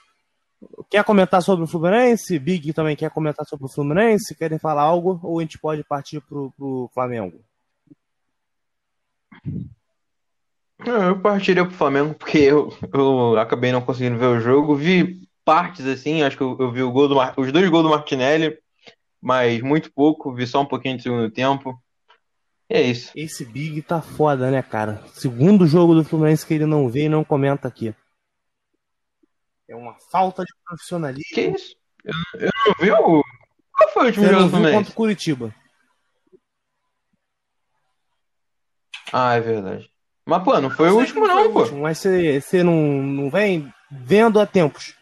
[0.91, 2.39] quer comentar sobre o Fluminense?
[2.39, 4.35] Big também quer comentar sobre o Fluminense?
[4.35, 5.21] Querem falar algo?
[5.23, 7.41] Ou a gente pode partir para o Flamengo?
[10.85, 14.77] Eu partiria pro Flamengo porque eu, eu acabei não conseguindo ver o jogo.
[14.77, 17.35] Vi partes assim, acho que eu, eu vi o gol do Mar...
[17.37, 18.59] os dois gols do Martinelli,
[19.21, 21.81] mas muito pouco, vi só um pouquinho de segundo tempo.
[22.69, 23.13] E é isso.
[23.15, 25.03] Esse Big tá foda, né, cara?
[25.15, 27.95] Segundo jogo do Fluminense que ele não vê e não comenta aqui.
[29.69, 31.35] É uma falta de profissionalismo.
[31.35, 31.75] Que isso?
[32.05, 33.23] Eu, eu não vi o.
[33.77, 35.55] Qual foi o último Você jogo não do contra o Curitiba.
[39.13, 39.91] Ah, é verdade.
[40.25, 41.61] Mas, pô, não foi o Sei último, não, o pô.
[41.61, 44.97] último, Mas você, não, não vem vendo há tempos.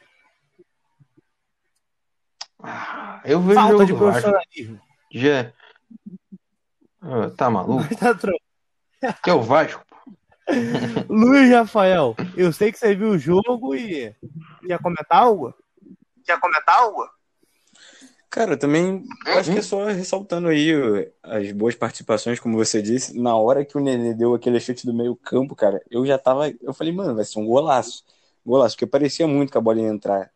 [2.62, 4.80] Ah, Eu vejo o Falta jogo de profissionalismo.
[5.12, 5.52] Já.
[7.00, 7.84] Ah, tá maluco?
[7.96, 8.40] Tá tranquilo.
[9.22, 9.84] Que é o Vasco.
[11.08, 14.14] Luiz Rafael, eu sei que você viu o jogo e
[14.66, 15.54] quer comentar algo?
[16.24, 17.08] Quer comentar algo?
[18.34, 20.72] Cara, eu também acho que é só ressaltando aí
[21.22, 23.16] as boas participações, como você disse.
[23.16, 26.52] Na hora que o Nenê deu aquele chute do meio campo, cara, eu já tava.
[26.60, 28.04] Eu falei, mano, vai ser um golaço.
[28.44, 30.32] Golaço, porque parecia muito que a bola ia entrar.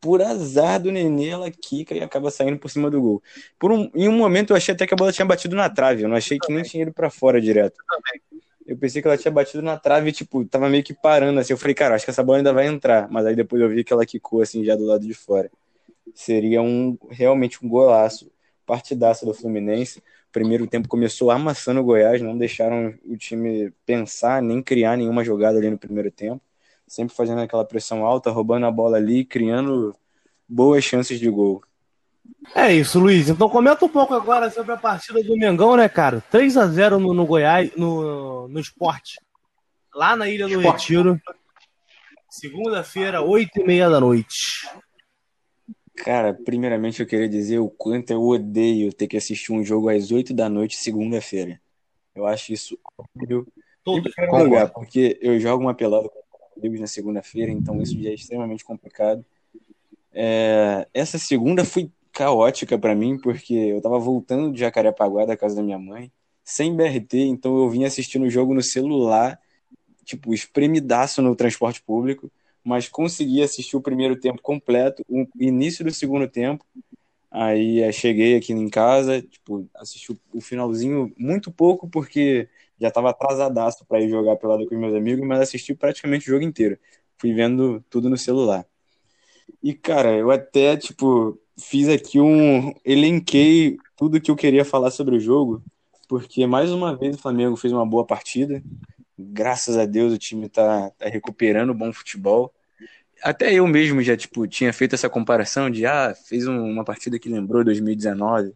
[0.00, 3.22] Por azar do Nenê, ela quica e acaba saindo por cima do gol.
[3.58, 6.02] Por um, em um momento eu achei até que a bola tinha batido na trave.
[6.02, 7.76] Eu não achei que nem tinha ido pra fora direto.
[7.80, 11.52] Eu pensei que ela tinha batido na trave e, tipo, tava meio que parando assim.
[11.52, 13.10] Eu falei, cara, acho que essa bola ainda vai entrar.
[13.10, 15.50] Mas aí depois eu vi que ela quicou assim já do lado de fora.
[16.14, 18.30] Seria um realmente um golaço.
[18.66, 20.02] Partidaça do Fluminense.
[20.32, 25.58] Primeiro tempo começou amassando o Goiás, não deixaram o time pensar nem criar nenhuma jogada
[25.58, 26.40] ali no primeiro tempo.
[26.86, 29.94] Sempre fazendo aquela pressão alta, roubando a bola ali, criando
[30.48, 31.62] boas chances de gol.
[32.54, 33.28] É isso, Luiz.
[33.28, 36.20] Então comenta um pouco agora sobre a partida do Mengão, né, cara?
[36.30, 39.18] 3 a 0 no, no Goiás, no, no esporte.
[39.94, 40.94] Lá na Ilha do Esporte.
[40.94, 41.20] Retiro.
[42.28, 44.66] Segunda-feira, 8 e meia da noite.
[45.96, 50.10] Cara, primeiramente eu queria dizer o quanto eu odeio ter que assistir um jogo às
[50.10, 51.60] 8 da noite, segunda-feira.
[52.14, 53.46] Eu acho isso horrível.
[53.84, 54.10] Todo.
[54.30, 58.64] Lugar, porque eu jogo uma pelada com amigos na segunda-feira, então isso já é extremamente
[58.64, 59.24] complicado.
[60.12, 65.56] É, essa segunda foi caótica pra mim, porque eu tava voltando de Jacarepaguá, da casa
[65.56, 66.12] da minha mãe,
[66.44, 69.40] sem BRT, então eu vim assistindo o jogo no celular,
[70.04, 72.30] tipo, espremidaço no transporte público,
[72.64, 76.64] mas consegui assistir o primeiro tempo completo, o início do segundo tempo.
[77.30, 82.48] Aí eh, cheguei aqui em casa, tipo, assisti o- finalzinho muito pouco, porque
[82.78, 86.44] já estava atrasadaço para ir jogar pelada com meus amigos, mas assisti praticamente o jogo
[86.44, 86.78] inteiro.
[87.18, 88.66] Fui vendo tudo no celular.
[89.62, 92.72] E, cara, eu até, tipo, fiz aqui um.
[92.84, 95.62] Elenquei tudo que eu queria falar sobre o jogo,
[96.08, 98.62] porque mais uma vez o Flamengo fez uma boa partida.
[99.18, 102.52] Graças a Deus o time tá, tá recuperando bom futebol.
[103.22, 107.18] Até eu mesmo já, tipo, tinha feito essa comparação de, ah, fez um- uma partida
[107.18, 108.54] que lembrou 2019.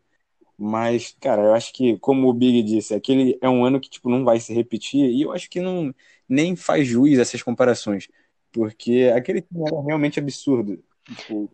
[0.58, 4.08] Mas, cara, eu acho que, como o Big disse, aquele é um ano que, tipo,
[4.10, 5.94] não vai se repetir, e eu acho que não
[6.28, 8.08] nem faz juiz essas comparações,
[8.56, 10.82] porque aquele time era realmente absurdo.
[11.04, 11.50] Tipo,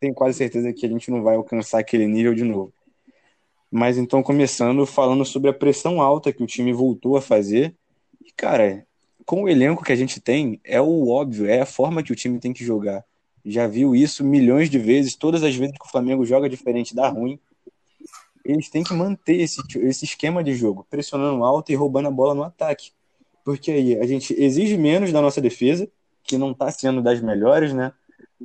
[0.00, 2.72] tenho quase certeza que a gente não vai alcançar aquele nível de novo.
[3.70, 7.74] Mas então, começando falando sobre a pressão alta que o time voltou a fazer,
[8.24, 8.86] e, cara,
[9.26, 12.16] com o elenco que a gente tem, é o óbvio, é a forma que o
[12.16, 13.04] time tem que jogar.
[13.44, 17.08] Já viu isso milhões de vezes, todas as vezes que o Flamengo joga diferente, dá
[17.08, 17.38] ruim.
[18.42, 22.34] Eles têm que manter esse, esse esquema de jogo, pressionando alto e roubando a bola
[22.34, 22.92] no ataque.
[23.44, 25.90] Porque aí a gente exige menos da nossa defesa,
[26.28, 27.90] que não está sendo das melhores, né?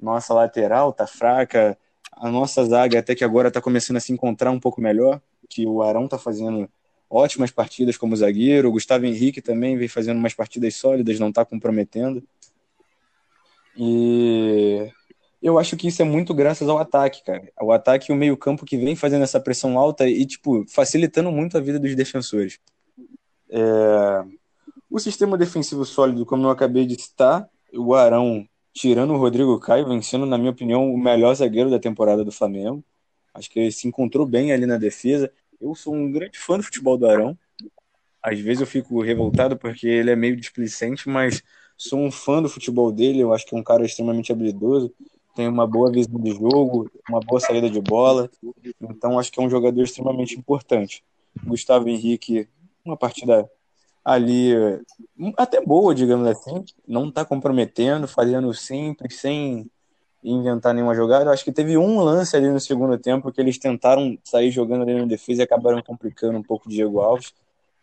[0.02, 1.78] Nossa lateral tá fraca,
[2.14, 5.68] a nossa zaga até que agora está começando a se encontrar um pouco melhor, que
[5.68, 6.70] o Arão tá fazendo
[7.10, 11.44] ótimas partidas como zagueiro, o Gustavo Henrique também vem fazendo umas partidas sólidas, não está
[11.44, 12.24] comprometendo.
[13.78, 14.90] E
[15.42, 17.52] eu acho que isso é muito graças ao ataque, cara.
[17.62, 21.58] O ataque e o meio-campo que vem fazendo essa pressão alta e, tipo, facilitando muito
[21.58, 22.60] a vida dos defensores.
[23.50, 24.24] É...
[24.90, 29.88] O sistema defensivo sólido, como eu acabei de citar, o Arão tirando o Rodrigo Caio,
[29.88, 32.84] vencendo, na minha opinião, o melhor zagueiro da temporada do Flamengo.
[33.34, 35.32] Acho que ele se encontrou bem ali na defesa.
[35.62, 37.38] Eu sou um grande fã do futebol do Arão.
[38.22, 41.44] Às vezes eu fico revoltado porque ele é meio displicente, mas
[41.78, 43.20] sou um fã do futebol dele.
[43.20, 44.94] Eu acho que é um cara extremamente habilidoso,
[45.36, 48.30] tem uma boa visão de jogo, uma boa saída de bola.
[48.82, 51.04] Então acho que é um jogador extremamente importante.
[51.44, 52.48] Gustavo Henrique,
[52.86, 53.50] uma partida
[54.04, 54.54] ali
[55.38, 59.70] até boa, digamos assim, não está comprometendo, fazendo simples, sem
[60.24, 61.26] inventar nenhuma jogada.
[61.26, 64.84] Eu acho que teve um lance ali no segundo tempo que eles tentaram sair jogando
[64.84, 67.34] ali na defesa e acabaram complicando um pouco o Diego Alves.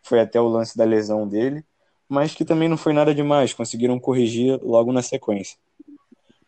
[0.01, 1.63] Foi até o lance da lesão dele,
[2.09, 5.57] mas que também não foi nada demais, conseguiram corrigir logo na sequência.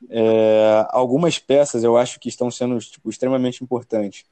[0.09, 4.25] É, algumas peças eu acho que estão sendo tipo, extremamente importantes.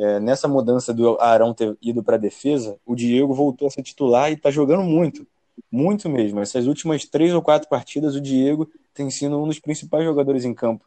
[0.00, 3.82] É, nessa mudança do Arão ter ido para a defesa, o Diego voltou a ser
[3.82, 5.26] titular e está jogando muito.
[5.72, 6.38] Muito mesmo.
[6.38, 10.54] Essas últimas três ou quatro partidas, o Diego tem sido um dos principais jogadores em
[10.54, 10.84] campo.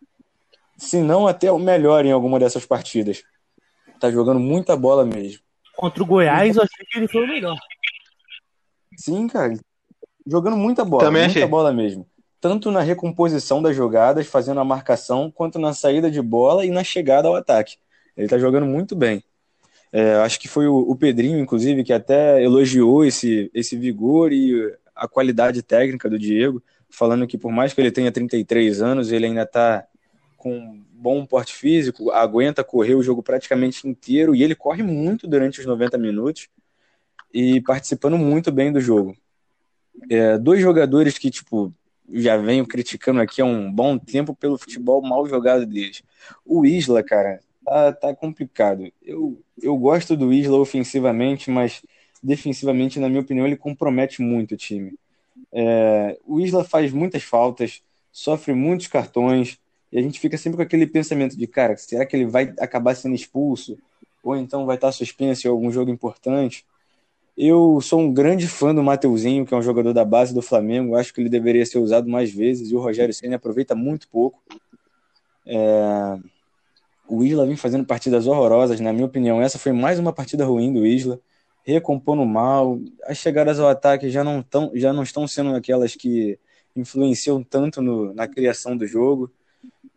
[0.78, 3.22] Se não até o melhor em alguma dessas partidas.
[3.99, 5.41] Tá jogando muita bola mesmo.
[5.76, 7.57] Contra o Goiás, eu achei que ele foi o melhor.
[8.95, 9.59] Sim, cara.
[10.26, 11.03] Jogando muita bola.
[11.03, 11.49] Também muita achei.
[11.49, 12.07] bola mesmo.
[12.39, 16.84] Tanto na recomposição das jogadas, fazendo a marcação, quanto na saída de bola e na
[16.84, 17.76] chegada ao ataque.
[18.22, 19.24] Ele tá jogando muito bem.
[19.92, 24.74] É, acho que foi o, o Pedrinho, inclusive, que até elogiou esse, esse vigor e
[24.96, 29.26] a qualidade técnica do Diego, falando que por mais que ele tenha 33 anos, ele
[29.26, 29.86] ainda está
[30.38, 35.28] com um bom porte físico, aguenta correr o jogo praticamente inteiro e ele corre muito
[35.28, 36.48] durante os 90 minutos
[37.34, 39.16] e participando muito bem do jogo.
[40.10, 41.74] É, dois jogadores que, tipo,
[42.14, 46.04] já venho criticando aqui há um bom tempo pelo futebol mal jogado deles.
[46.46, 48.91] O Isla, cara, tá, tá complicado.
[49.01, 51.82] Eu, eu gosto do Isla ofensivamente, mas
[52.22, 54.93] defensivamente, na minha opinião, ele compromete muito o time.
[55.51, 57.82] É, o Isla faz muitas faltas,
[58.12, 59.59] sofre muitos cartões,
[59.91, 62.95] e a gente fica sempre com aquele pensamento de, cara, será que ele vai acabar
[62.95, 63.78] sendo expulso?
[64.24, 66.66] Ou então vai estar suspenso em algum jogo importante?
[67.36, 70.95] Eu sou um grande fã do Mateuzinho, que é um jogador da base do Flamengo.
[70.95, 74.41] Acho que ele deveria ser usado mais vezes e o Rogério Senna aproveita muito pouco.
[75.45, 76.20] É...
[77.12, 79.41] O Isla vem fazendo partidas horrorosas, na minha opinião.
[79.41, 81.20] Essa foi mais uma partida ruim do Isla,
[81.62, 82.80] recompondo mal.
[83.03, 86.39] As chegadas ao ataque já não, tão, já não estão sendo aquelas que
[86.74, 89.30] influenciam tanto no, na criação do jogo.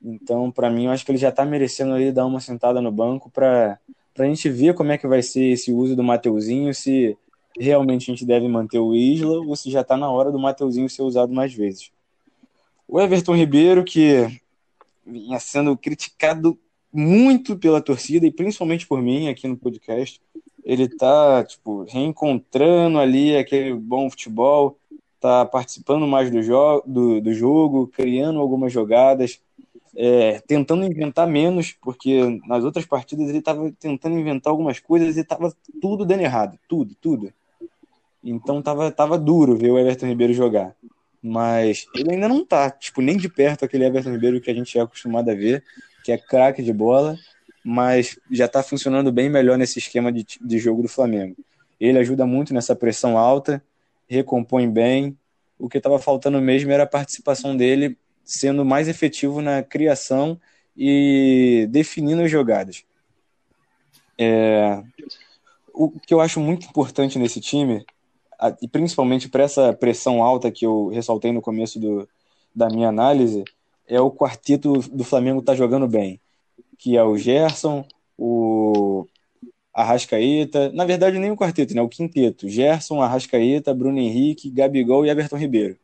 [0.02, 2.90] Então, para mim, eu acho que ele já está merecendo ali dar uma sentada no
[2.90, 3.78] banco para
[4.18, 7.16] a gente ver como é que vai ser esse uso do Mateuzinho, se
[7.56, 10.90] realmente a gente deve manter o Isla ou se já está na hora do Mateuzinho
[10.90, 11.92] ser usado mais vezes.
[12.88, 14.26] O Everton Ribeiro, que
[15.06, 16.58] vinha sendo criticado
[16.94, 20.20] muito pela torcida e principalmente por mim aqui no podcast,
[20.64, 24.78] ele tá, tipo, reencontrando ali aquele bom futebol,
[25.20, 29.40] tá participando mais do, jo do, do jogo, criando algumas jogadas,
[29.96, 35.20] é, tentando inventar menos, porque nas outras partidas ele estava tentando inventar algumas coisas e
[35.20, 37.32] estava tudo dando errado, tudo, tudo.
[38.22, 40.74] Então tava, tava duro ver o Everton Ribeiro jogar.
[41.20, 44.78] Mas ele ainda não tá, tipo, nem de perto aquele Everton Ribeiro que a gente
[44.78, 45.64] é acostumado a ver,
[46.04, 47.18] que é craque de bola,
[47.64, 51.34] mas já tá funcionando bem melhor nesse esquema de, de jogo do Flamengo.
[51.80, 53.64] Ele ajuda muito nessa pressão alta,
[54.06, 55.16] recompõe bem.
[55.58, 60.38] O que estava faltando mesmo era a participação dele sendo mais efetivo na criação
[60.76, 62.84] e definindo as jogadas.
[64.18, 64.82] É,
[65.72, 67.84] o que eu acho muito importante nesse time,
[68.60, 72.06] e principalmente para essa pressão alta que eu ressaltei no começo do,
[72.54, 73.44] da minha análise,
[73.86, 76.20] é o quarteto do Flamengo tá jogando bem,
[76.78, 77.84] que é o Gerson,
[78.16, 79.06] o
[79.72, 85.10] Arrascaeta, na verdade nem o quarteto, né, o quinteto, Gerson, Arrascaeta, Bruno Henrique, Gabigol e
[85.10, 85.76] Everton Ribeiro.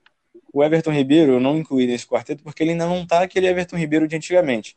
[0.53, 3.77] O Everton Ribeiro eu não incluí nesse quarteto porque ele ainda não tá aquele Everton
[3.77, 4.77] Ribeiro de antigamente.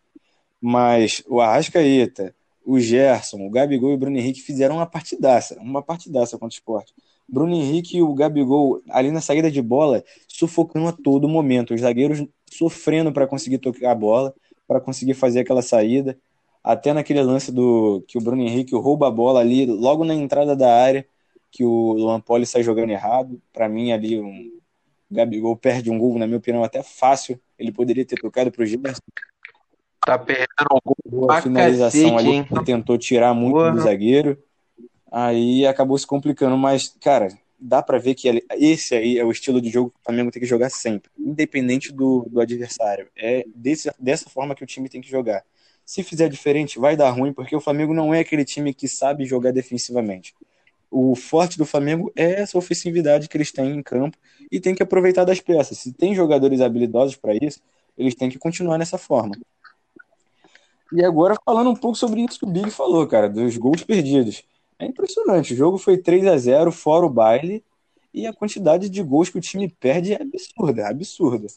[0.61, 2.33] Mas o Arrascaeta,
[2.65, 6.57] o Gerson, o Gabigol e o Bruno Henrique fizeram uma partidaça, uma partidaça contra o
[6.57, 6.93] esporte.
[7.27, 11.73] Bruno Henrique e o Gabigol ali na saída de bola, sufocando a todo momento.
[11.73, 14.33] Os zagueiros sofrendo para conseguir tocar a bola,
[14.67, 16.17] para conseguir fazer aquela saída.
[16.63, 20.55] Até naquele lance do que o Bruno Henrique rouba a bola ali, logo na entrada
[20.55, 21.05] da área,
[21.51, 23.41] que o Luan Poli sai jogando errado.
[23.51, 24.51] Para mim, ali, um,
[25.11, 27.39] o Gabigol perde um gol, na minha opinião, até fácil.
[27.59, 29.01] Ele poderia ter tocado para o Gerson.
[30.05, 30.47] Tá perdendo
[30.85, 32.47] um gol A finalização cacete, ali hein?
[32.65, 33.71] tentou tirar muito Boa.
[33.71, 34.37] do zagueiro.
[35.11, 37.27] Aí acabou se complicando, mas, cara,
[37.63, 40.41] dá pra ver que esse aí é o estilo de jogo que o Flamengo tem
[40.41, 43.07] que jogar sempre, independente do, do adversário.
[43.15, 45.43] É desse, dessa forma que o time tem que jogar.
[45.85, 49.25] Se fizer diferente, vai dar ruim, porque o Flamengo não é aquele time que sabe
[49.25, 50.35] jogar defensivamente.
[50.91, 54.17] O forte do Flamengo é essa ofensividade que eles têm em campo
[54.51, 55.79] e tem que aproveitar das peças.
[55.79, 57.61] Se tem jogadores habilidosos para isso,
[57.97, 59.35] eles têm que continuar nessa forma.
[60.91, 64.43] E agora falando um pouco sobre isso que o Big falou, cara, dos gols perdidos.
[64.83, 65.53] É impressionante.
[65.53, 67.63] O jogo foi 3 a 0 fora o baile,
[68.13, 71.47] e a quantidade de gols que o time perde é absurda, é absurda.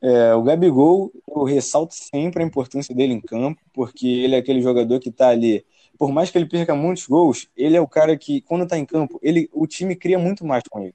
[0.00, 4.62] É, o Gabigol, eu ressalto sempre a importância dele em campo, porque ele é aquele
[4.62, 5.64] jogador que tá ali.
[5.98, 8.86] Por mais que ele perca muitos gols, ele é o cara que, quando tá em
[8.86, 10.94] campo, ele, o time cria muito mais com ele.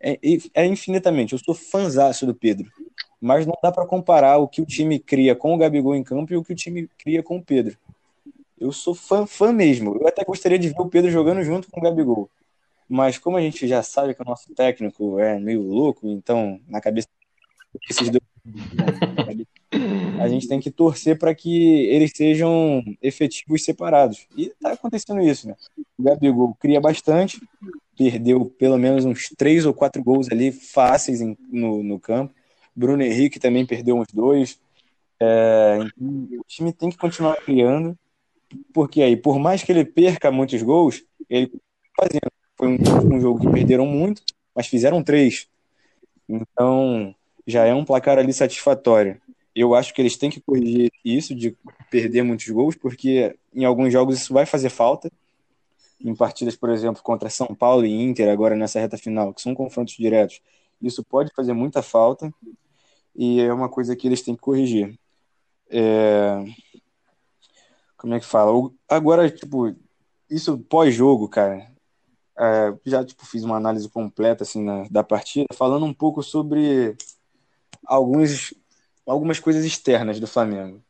[0.00, 0.18] É,
[0.54, 1.32] é infinitamente.
[1.32, 2.70] Eu sou fãzaço do Pedro.
[3.20, 6.32] Mas não dá para comparar o que o time cria com o Gabigol em campo
[6.32, 7.76] e o que o time cria com o Pedro.
[8.60, 9.96] Eu sou fã, fã mesmo.
[10.00, 12.30] Eu até gostaria de ver o Pedro jogando junto com o Gabigol.
[12.88, 16.80] Mas como a gente já sabe que o nosso técnico é meio louco, então na
[16.80, 17.08] cabeça
[18.10, 18.22] dois
[20.20, 24.26] a gente tem que torcer para que eles sejam efetivos separados.
[24.36, 25.54] E tá acontecendo isso, né?
[25.98, 27.40] O Gabigol cria bastante,
[27.96, 32.34] perdeu pelo menos uns três ou quatro gols ali fáceis em, no, no campo.
[32.74, 34.58] Bruno Henrique também perdeu uns dois.
[35.20, 37.98] É, então, o time tem que continuar criando,
[38.72, 41.50] porque aí, por mais que ele perca muitos gols, ele
[41.96, 42.30] fazendo.
[42.56, 44.22] Foi um, um jogo que perderam muito,
[44.54, 45.48] mas fizeram três.
[46.28, 47.14] Então,
[47.46, 49.20] já é um placar ali satisfatório.
[49.54, 51.56] Eu acho que eles têm que corrigir isso de
[51.90, 55.10] perder muitos gols, porque em alguns jogos isso vai fazer falta.
[56.00, 59.54] Em partidas, por exemplo, contra São Paulo e Inter, agora nessa reta final, que são
[59.54, 60.40] confrontos diretos,
[60.80, 62.32] isso pode fazer muita falta
[63.16, 64.96] e é uma coisa que eles têm que corrigir.
[65.70, 66.44] É...
[67.98, 68.70] Como é que fala?
[68.88, 69.74] Agora, tipo,
[70.30, 71.66] isso pós-jogo, cara,
[72.38, 76.96] é, já tipo, fiz uma análise completa assim, na, da partida, falando um pouco sobre
[77.84, 78.54] alguns,
[79.04, 80.80] algumas coisas externas do Flamengo.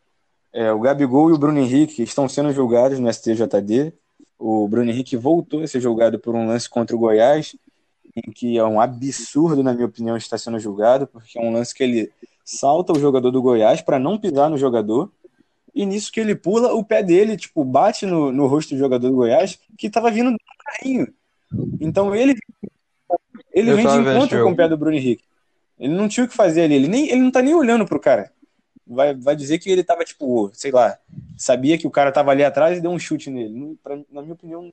[0.53, 3.93] É, o Gabigol e o Bruno Henrique estão sendo julgados no STJD.
[4.39, 7.57] O Bruno Henrique voltou a ser julgado por um lance contra o Goiás,
[8.15, 11.75] em que é um absurdo, na minha opinião, estar sendo julgado, porque é um lance
[11.75, 12.13] que ele
[12.45, 15.11] salta o jogador do Goiás para não pisar no jogador,
[15.75, 19.09] e nisso que ele pula, o pé dele, tipo, bate no, no rosto do jogador
[19.09, 21.09] do Goiás, que estava vindo do carrinho.
[21.81, 22.37] Então ele,
[23.53, 25.25] ele vem de encontro com o pé do Bruno Henrique.
[25.79, 26.75] Ele não tinha o que fazer ali.
[26.75, 28.33] Ele, nem, ele não tá nem olhando pro cara.
[28.87, 30.99] Vai, vai dizer que ele tava, tipo, sei lá,
[31.37, 33.79] sabia que o cara tava ali atrás e deu um chute nele.
[33.83, 34.73] Pra, na minha opinião,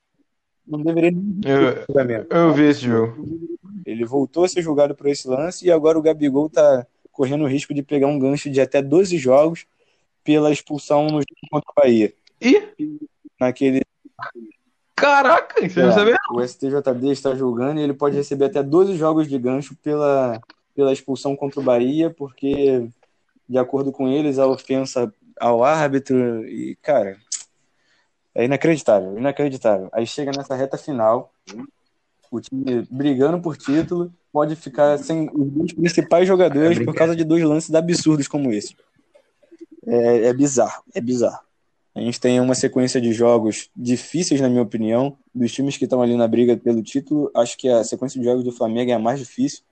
[0.66, 1.12] não deveria
[1.46, 3.50] eu, eu vi esse jogo.
[3.86, 7.48] Ele voltou a ser julgado por esse lance e agora o Gabigol tá correndo o
[7.48, 9.66] risco de pegar um gancho de até 12 jogos
[10.26, 12.14] pela expulsão no jogo contra o Bahia.
[12.42, 12.98] E?
[13.40, 13.82] Naquele.
[14.94, 16.18] Caraca, você é, não sabia?
[16.32, 20.42] O STJD está julgando e ele pode receber até 12 jogos de gancho pela
[20.76, 22.88] pela expulsão contra o Bahia, porque,
[23.48, 26.46] de acordo com eles, a ofensa ao árbitro.
[26.46, 27.18] E, cara,
[28.36, 29.90] é inacreditável, inacreditável.
[29.94, 31.32] Aí chega nessa reta final,
[32.30, 37.24] o time brigando por título, pode ficar sem os dois principais jogadores por causa de
[37.24, 38.76] dois lances absurdos como esse.
[39.86, 41.46] É, é bizarro, é bizarro.
[41.96, 46.02] A gente tem uma sequência de jogos difíceis, na minha opinião, dos times que estão
[46.02, 47.32] ali na briga pelo título.
[47.34, 49.64] Acho que a sequência de jogos do Flamengo é a mais difícil.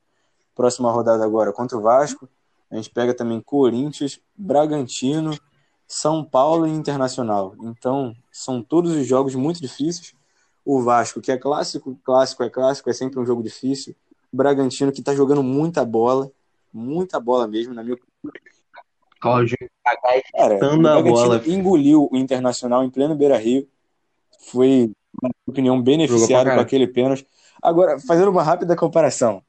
[0.56, 2.30] Próxima rodada agora contra o Vasco.
[2.72, 5.38] A gente pega também Corinthians, Bragantino,
[5.86, 7.56] São Paulo e Internacional.
[7.62, 10.14] Então, são todos os jogos muito difíceis.
[10.64, 13.94] O Vasco, que é clássico, clássico é clássico, é sempre um jogo difícil.
[14.32, 16.32] Bragantino, que está jogando muita bola,
[16.72, 17.98] muita bola mesmo, na minha
[19.24, 19.58] Cláudio
[20.36, 20.60] Cara,
[21.00, 21.42] o bola.
[21.48, 23.68] engoliu o Internacional em pleno Beira-Rio.
[24.52, 27.26] Foi, na minha opinião, beneficiado com aquele pênalti.
[27.62, 29.42] Agora, fazendo uma rápida comparação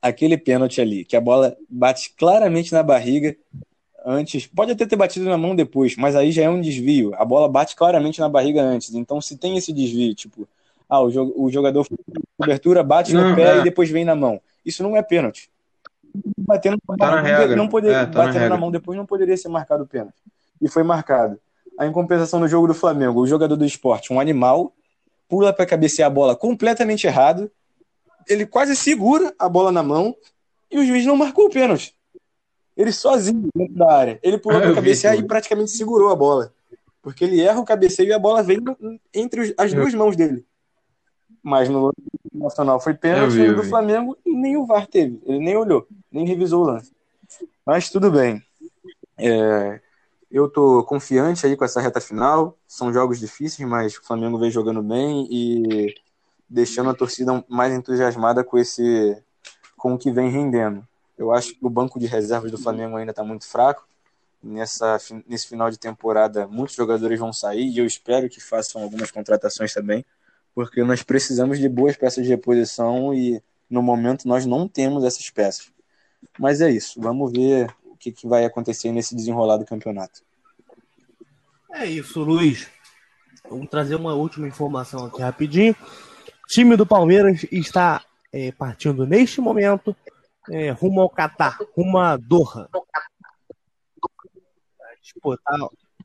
[0.00, 3.36] aquele pênalti ali, que a bola bate claramente na barriga
[4.04, 7.12] antes, pode até ter batido na mão depois, mas aí já é um desvio.
[7.16, 8.94] A bola bate claramente na barriga antes.
[8.94, 10.46] Então, se tem esse desvio, tipo,
[10.88, 11.86] ah, o, jogador
[12.38, 13.58] cobertura bate não, no pé é.
[13.58, 14.40] e depois vem na mão.
[14.64, 15.50] Isso não é pênalti.
[16.38, 19.48] Batendo tá na não poder, é, tá batendo na, na mão depois não poderia ser
[19.48, 20.16] marcado o pênalti.
[20.60, 21.38] E foi marcado.
[21.78, 24.72] A incompensação no jogo do Flamengo, o jogador do esporte, um animal,
[25.28, 27.50] pula para cabecear a bola completamente errado,
[28.28, 30.14] ele quase segura a bola na mão
[30.70, 31.94] e o juiz não marcou o pênalti.
[32.76, 34.18] Ele sozinho dentro da área.
[34.22, 36.52] Ele pulou para cabecear e praticamente segurou a bola.
[37.00, 38.58] Porque ele erra o cabeceio e a bola vem
[39.14, 40.44] entre as duas mãos dele.
[41.46, 41.94] Mas no
[42.34, 45.22] Nacional foi pênalti vi, do Flamengo e nem o VAR teve.
[45.24, 46.90] Ele nem olhou, nem revisou o lance.
[47.64, 48.42] Mas tudo bem.
[49.16, 49.80] É,
[50.28, 52.58] eu tô confiante aí com essa reta final.
[52.66, 55.94] São jogos difíceis, mas o Flamengo vem jogando bem e
[56.50, 59.16] deixando a torcida mais entusiasmada com esse
[59.76, 60.84] com o que vem rendendo.
[61.16, 63.86] Eu acho que o banco de reservas do Flamengo ainda está muito fraco.
[64.42, 69.12] Nessa, nesse final de temporada, muitos jogadores vão sair e eu espero que façam algumas
[69.12, 70.04] contratações também,
[70.56, 75.28] porque nós precisamos de boas peças de reposição e no momento nós não temos essas
[75.28, 75.70] peças.
[76.38, 80.22] Mas é isso, vamos ver o que, que vai acontecer nesse desenrolar do campeonato.
[81.74, 82.68] É isso, Luiz.
[83.50, 85.76] Vamos trazer uma última informação aqui rapidinho
[86.48, 88.02] time do Palmeiras está
[88.32, 89.94] é, partindo neste momento
[90.50, 92.68] é, rumo ao Catar, rumo a Doha.
[95.02, 95.58] Disputar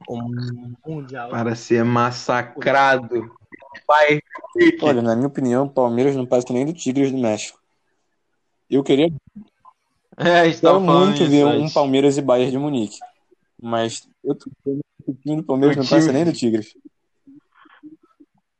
[0.09, 1.29] um mundial.
[1.29, 3.31] Para ser massacrado.
[3.85, 4.21] Pai.
[4.81, 7.59] Olha, na minha opinião, o Palmeiras não passa nem do Tigres do México.
[8.69, 9.11] Eu queria.
[10.17, 11.73] É, falando muito ver um antes.
[11.73, 12.97] Palmeiras e Bayern de Munique.
[13.61, 16.75] Mas eu tô vendo que o time do Palmeiras O não passa nem do Tigres.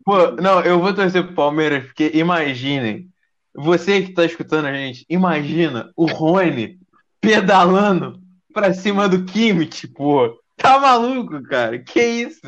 [0.03, 3.07] Pô, não, eu vou torcer pro Palmeiras, porque imaginem,
[3.53, 6.79] você que tá escutando a gente, imagina o Rony
[7.19, 8.19] pedalando
[8.53, 10.39] pra cima do Kimmich, pô.
[10.57, 11.79] Tá maluco, cara?
[11.79, 12.41] Que isso?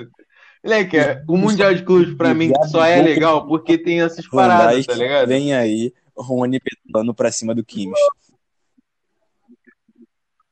[0.64, 0.98] Moleque,
[1.28, 5.28] o Mundial de Clubes pra mim só é legal porque tem essas paradas, tá ligado?
[5.28, 8.00] vem aí, Rony pedalando pra cima do Kimmich.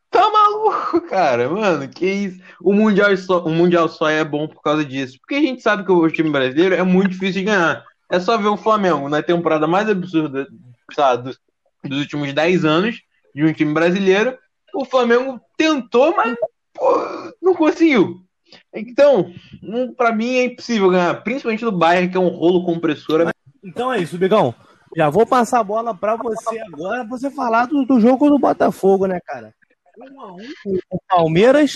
[0.10, 2.42] Tá maluco, cara, mano, que isso?
[2.62, 5.18] O Mundial só, o Mundial só é bom por causa disso.
[5.22, 7.82] Porque a gente sabe que o time brasileiro é muito difícil de ganhar.
[8.12, 10.46] É só ver o Flamengo na temporada mais absurda
[10.94, 11.40] sabe, dos,
[11.86, 13.02] dos últimos 10 anos
[13.34, 14.38] de um time brasileiro.
[14.76, 16.36] O Flamengo tentou, mas
[16.74, 18.22] pô, não conseguiu.
[18.74, 19.32] Então,
[19.98, 23.32] pra mim é impossível ganhar, principalmente do Bayern, que é um rolo compressor.
[23.64, 24.54] Então é isso, Bigão.
[24.96, 28.38] Já vou passar a bola pra você agora, pra você falar do, do jogo do
[28.40, 29.54] Botafogo, né, cara?
[29.98, 30.38] 1 a 1
[30.90, 31.74] com o Palmeiras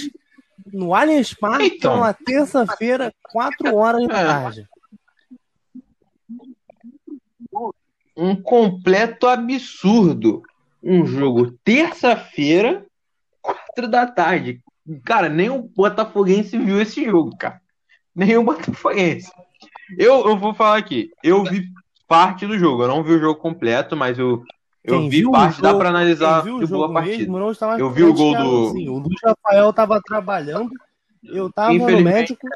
[0.74, 2.00] no Allianz Parque, Então.
[2.00, 4.26] na terça-feira, 4 horas da É.
[4.26, 4.68] tarde.
[8.18, 10.42] um completo absurdo.
[10.82, 12.86] Um jogo terça-feira,
[13.42, 14.62] quatro da tarde.
[15.04, 17.60] Cara, nem o Botafoguense viu esse jogo, cara.
[18.16, 19.32] Nem o Botafoguense.
[19.98, 21.10] Eu, eu vou falar aqui.
[21.24, 21.68] Eu vi
[22.08, 22.84] parte do jogo.
[22.84, 24.44] Eu não vi o jogo completo, mas eu,
[24.84, 25.62] eu Quem vi parte.
[25.62, 27.18] Dá jogo- pra Quem analisar viu o jogo partida.
[27.18, 27.38] mesmo
[27.80, 28.90] Eu vi o gol do- assim.
[28.90, 30.70] O Luiz Rafael tava trabalhando,
[31.24, 32.48] eu tava no médico.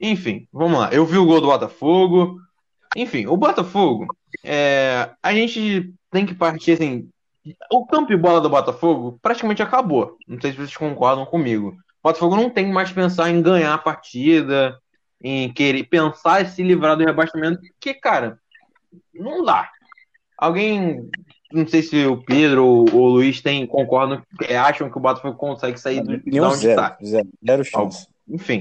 [0.00, 0.90] Enfim, vamos lá.
[0.92, 2.38] Eu vi o gol do Botafogo.
[2.96, 4.06] Enfim, o Botafogo,
[4.42, 7.08] é, a gente tem que partir assim.
[7.70, 10.16] O campo e bola do Botafogo praticamente acabou.
[10.26, 11.68] Não sei se vocês concordam comigo.
[11.68, 14.78] O Botafogo não tem mais que pensar em ganhar a partida,
[15.22, 18.38] em querer pensar em se livrar do rebaixamento, porque, cara,
[19.14, 19.70] não dá.
[20.36, 21.08] Alguém,
[21.52, 25.36] não sei se o Pedro ou o Luiz tem, concordam, é, acham que o Botafogo
[25.36, 26.98] consegue sair do, de onde zero, está.
[27.02, 28.06] zero, zero chance.
[28.28, 28.60] Enfim.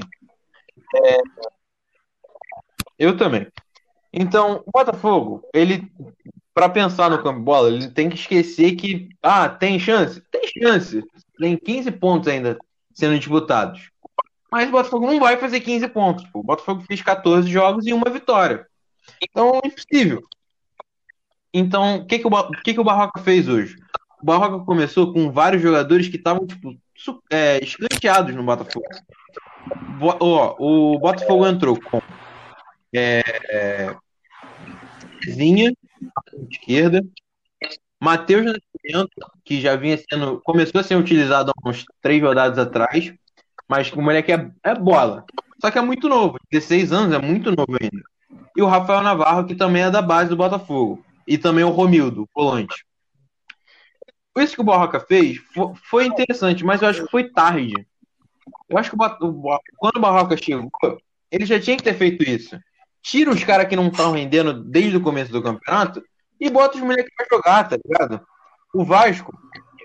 [0.96, 1.18] É,
[2.98, 3.48] Eu também.
[4.12, 5.92] Então, o Botafogo, ele,
[6.54, 10.22] para pensar no campo de bola, ele tem que esquecer que, ah, tem chance?
[10.32, 11.04] Tem chance.
[11.40, 12.58] Tem 15 pontos ainda
[12.94, 13.90] sendo disputados.
[14.52, 16.26] Mas o Botafogo não vai fazer 15 pontos.
[16.34, 18.68] O Botafogo fez 14 jogos e uma vitória.
[19.22, 20.22] Então, é impossível.
[21.52, 23.76] Então, o que, que, o, que, que o Barroca fez hoje?
[24.22, 26.76] O Barroca começou com vários jogadores que estavam, tipo,
[27.32, 28.86] é, escanteados no Botafogo.
[30.00, 32.02] Bo- ó, o Botafogo entrou com
[32.94, 33.96] é,
[35.28, 35.74] Zinha,
[36.52, 37.04] esquerda,
[38.02, 39.12] Matheus Nascimento,
[39.46, 43.14] que já vinha sendo, começou a ser utilizado há uns três rodadas atrás,
[43.70, 45.26] mas o moleque é, é bola.
[45.62, 48.04] Só que é muito novo, 16 anos, é muito novo ainda.
[48.56, 51.04] E o Rafael Navarro, que também é da base do Botafogo.
[51.28, 52.86] E também o Romildo, volante.
[54.38, 57.74] Isso que o Barroca fez fo- foi interessante, mas eu acho que foi tarde.
[58.70, 59.00] Eu acho que o
[59.78, 60.70] quando o Barroca chegou,
[61.32, 62.60] ele já tinha que ter feito isso.
[63.04, 66.02] Tira os caras que não estão rendendo desde o começo do campeonato
[66.40, 68.26] e bota os moleques pra jogar, tá ligado?
[68.74, 69.38] O Vasco,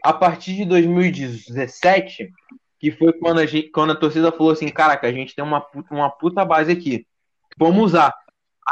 [0.03, 2.31] a partir de 2017,
[2.79, 5.67] que foi quando a, gente, quando a torcida falou assim: caraca, a gente tem uma
[5.91, 7.07] uma puta base aqui.
[7.59, 8.15] Vamos usar.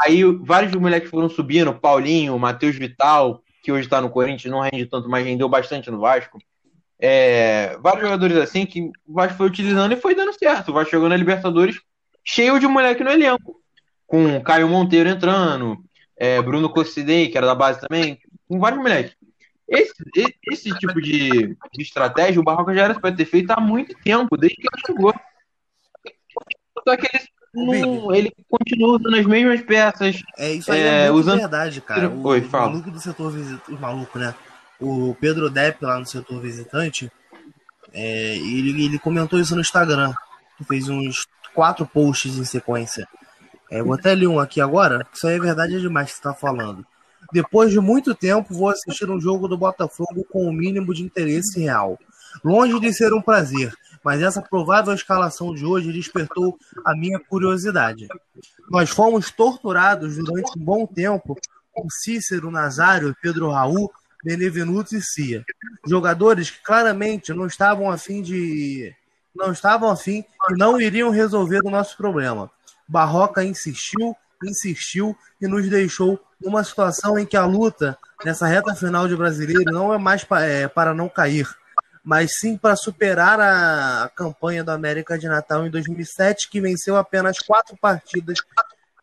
[0.01, 4.85] Aí vários moleques foram subindo, Paulinho, Matheus Vital, que hoje tá no Corinthians, não rende
[4.85, 6.39] tanto, mas rendeu bastante no Vasco.
[6.99, 10.69] É, vários jogadores assim que o Vasco foi utilizando e foi dando certo.
[10.69, 11.79] O Vasco chegou na Libertadores
[12.23, 13.61] cheio de moleque no elenco.
[14.07, 15.77] Com Caio Monteiro entrando,
[16.17, 19.15] é, Bruno Cossidei, que era da base também, com vários moleques.
[19.67, 19.93] Esse,
[20.49, 21.29] esse, tipo de,
[21.73, 24.83] de estratégia o Barroca já era para ter feito há muito tempo, desde que ele
[24.85, 25.13] chegou.
[26.87, 30.23] Só que ele, não, ele continua usando as mesmas peças.
[30.37, 32.09] É, isso aí É, é, usando- verdade, cara.
[32.09, 32.69] O, Oi, o fala.
[32.69, 34.33] maluco do setor visitante, o maluco, né?
[34.79, 37.11] O Pedro Depp lá no setor visitante,
[37.91, 40.13] é, ele, ele comentou isso no Instagram.
[40.65, 43.05] Fez uns quatro posts em sequência.
[43.69, 46.23] É, vou até ler um aqui agora, que isso aí é verdade demais que você
[46.23, 46.85] tá falando.
[47.33, 51.59] Depois de muito tempo, vou assistir um jogo do Botafogo com o mínimo de interesse
[51.59, 51.99] real.
[52.43, 58.07] Longe de ser um prazer, mas essa provável escalação de hoje despertou a minha curiosidade.
[58.69, 61.37] Nós fomos torturados durante um bom tempo
[61.73, 63.91] com Cícero, Nazário, Pedro Raul,
[64.23, 65.43] Benevenuto e Cia.
[65.85, 68.93] Jogadores que claramente não estavam afim de.
[69.35, 72.49] não estavam afim e não iriam resolver o nosso problema.
[72.87, 79.07] Barroca insistiu, insistiu e nos deixou numa situação em que a luta nessa reta final
[79.07, 81.47] de brasileiro não é mais pa- é, para não cair,
[82.03, 86.95] mas sim para superar a, a campanha do América de Natal em 2007, que venceu
[86.95, 88.39] apenas quatro partidas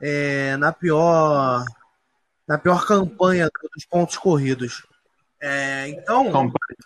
[0.00, 1.64] é, na pior
[2.46, 4.86] na pior campanha dos pontos corridos.
[5.40, 6.30] É, então,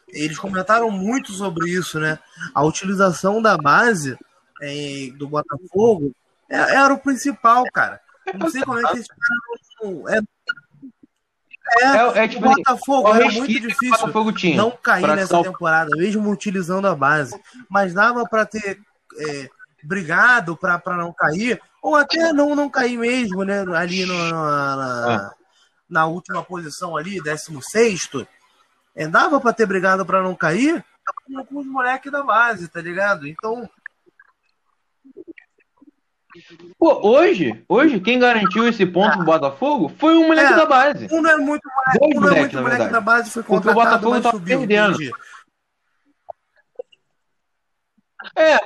[0.09, 2.19] eles comentaram muito sobre isso, né?
[2.55, 4.17] A utilização da base
[4.61, 6.13] é, do Botafogo
[6.49, 8.01] era o principal, cara.
[8.35, 10.25] Não sei como é que esse cara
[11.71, 14.09] é, é, é, tipo, o Botafogo era muito difícil
[14.57, 17.39] não cair nessa temporada, mesmo utilizando a base.
[17.69, 18.81] Mas dava para ter
[19.19, 19.51] é,
[19.83, 23.65] brigado para não cair, ou até não, não cair mesmo, né?
[23.77, 25.35] Ali no, na, na,
[25.89, 28.09] na última posição ali, 16
[28.95, 30.85] é, dava para ter brigado para não cair
[31.49, 33.27] com os moleques da base, tá ligado?
[33.27, 33.69] Então.
[36.79, 41.09] Pô, hoje, hoje, quem garantiu esse ponto pro Botafogo foi o moleque é, da base.
[41.11, 44.07] Um não é muito moleque, um não é muito moleque da base, foi contratado, Porque
[44.07, 44.95] o Botafogo tá subiu, perdendo.
[44.95, 45.13] Entendi.
[48.37, 48.59] É,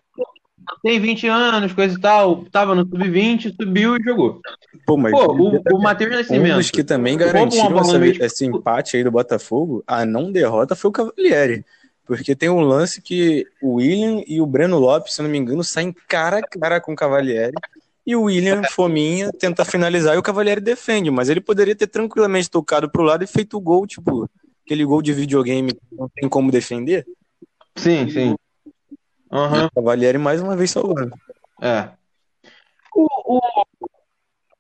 [0.83, 4.41] tem 20 anos, coisa e tal, tava no sub-20, subiu e jogou.
[4.87, 6.55] Pô, mas Pô, o, o Matheus Nascimento.
[6.55, 10.89] Um dos que também garantiram essa, esse empate aí do Botafogo, a não derrota foi
[10.91, 11.65] o Cavalieri.
[12.05, 15.63] Porque tem um lance que o William e o Breno Lopes, se não me engano,
[15.63, 17.55] saem cara a cara com o Cavalieri.
[18.05, 21.11] E o William, fominha, tenta finalizar e o Cavalieri defende.
[21.11, 24.29] Mas ele poderia ter tranquilamente tocado pro lado e feito o gol, tipo,
[24.65, 27.07] aquele gol de videogame que não tem como defender.
[27.77, 28.35] Sim, sim.
[29.31, 29.67] Uhum.
[29.67, 31.15] O Cavalieri mais uma vez salvando.
[31.61, 31.89] É.
[32.95, 33.41] O, o,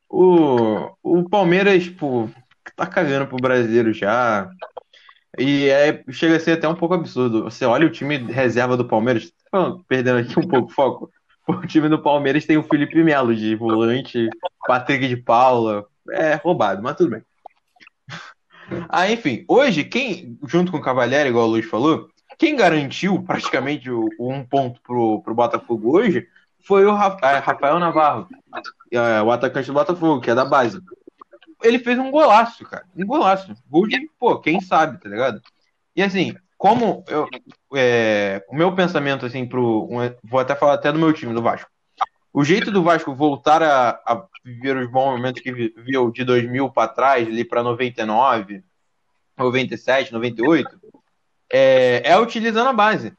[0.09, 2.31] o, o Palmeiras, tipo,
[2.77, 4.49] tá cagando pro brasileiro já.
[5.39, 7.45] E é, chega a ser até um pouco absurdo.
[7.45, 9.33] Você olha o time reserva do Palmeiras,
[9.89, 11.11] perdendo aqui um pouco o foco.
[11.49, 14.29] O time do Palmeiras tem o Felipe Melo de volante,
[14.67, 15.85] Patrick de Paula.
[16.11, 17.23] É roubado, mas tudo bem.
[18.89, 22.09] Ah, enfim, hoje, quem, junto com o Cavalieri, igual o Luiz falou,
[22.39, 26.27] quem garantiu praticamente o, um ponto pro, pro Botafogo hoje
[26.65, 28.29] foi o é, Rafael Navarro,
[28.91, 30.81] é, o atacante do Botafogo, que é da base.
[31.63, 32.85] Ele fez um golaço, cara.
[32.97, 33.55] Um golaço.
[33.69, 35.41] Gol de, pô, quem sabe, tá ligado?
[35.95, 37.29] E assim, como eu,
[37.75, 39.89] é, o meu pensamento, assim, pro.
[40.23, 41.71] Vou até falar até do meu time, do Vasco.
[42.33, 46.71] O jeito do Vasco voltar a, a viver os bons momentos que viveu de 2000
[46.71, 48.65] para trás, ali para 99,
[49.37, 50.81] 97, 98,
[51.53, 53.13] é, é utilizando a base.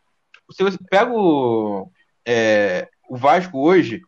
[0.51, 1.91] Se você pega o,
[2.25, 4.01] é, o Vasco hoje,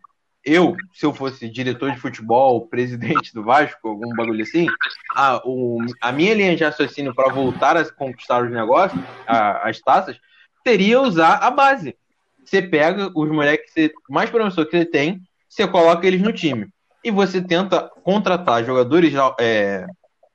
[0.46, 4.68] eu, se eu fosse diretor de futebol, presidente do Vasco, algum bagulho assim,
[5.16, 9.80] a, o, a minha linha de raciocínio para voltar a conquistar os negócios, a, as
[9.80, 10.18] taças,
[10.66, 11.98] seria usar a base.
[12.44, 13.74] Você pega os moleques
[14.08, 16.68] mais promissores que você tem, você coloca eles no time.
[17.04, 19.86] E você tenta contratar jogadores é,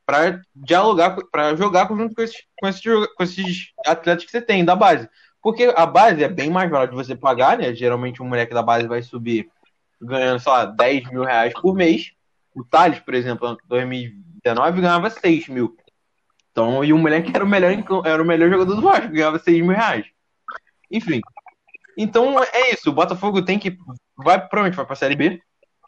[0.04, 4.64] para dialogar, para jogar junto com esses, com, esses, com esses atletas que você tem
[4.64, 5.08] da base.
[5.42, 7.72] Porque a base é bem mais barato de você pagar, né?
[7.74, 9.48] Geralmente um moleque da base vai subir
[10.00, 12.12] ganhando, sei lá, 10 mil reais por mês.
[12.54, 15.76] O Thales, por exemplo, em 2019 ganhava 6 mil.
[16.50, 17.72] Então, e o moleque era o melhor,
[18.04, 20.06] era o melhor jogador do Vasco, ganhava 6 mil reais.
[20.90, 21.20] Enfim.
[21.96, 22.90] Então é isso.
[22.90, 23.76] O Botafogo tem que.
[24.16, 25.40] Vai, provavelmente vai pra Série B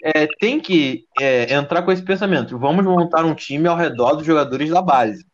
[0.02, 2.58] é, tem que é, entrar com esse pensamento.
[2.58, 5.24] Vamos montar um time ao redor dos jogadores da base.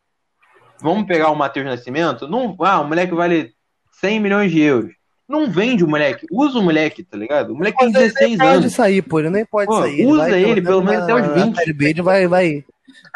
[0.79, 2.27] Vamos pegar o Matheus Nascimento?
[2.27, 3.53] Não, ah, o moleque vale
[3.93, 4.93] 100 milhões de euros.
[5.29, 7.53] Não vende o moleque, usa o moleque, tá ligado?
[7.53, 8.61] O moleque tem 16 anos.
[8.63, 10.03] pode sair, pô, ele nem pode pô, sair.
[10.03, 11.59] Usa ele, ele pelo menos até os 20.
[11.59, 12.65] ele vai, vai,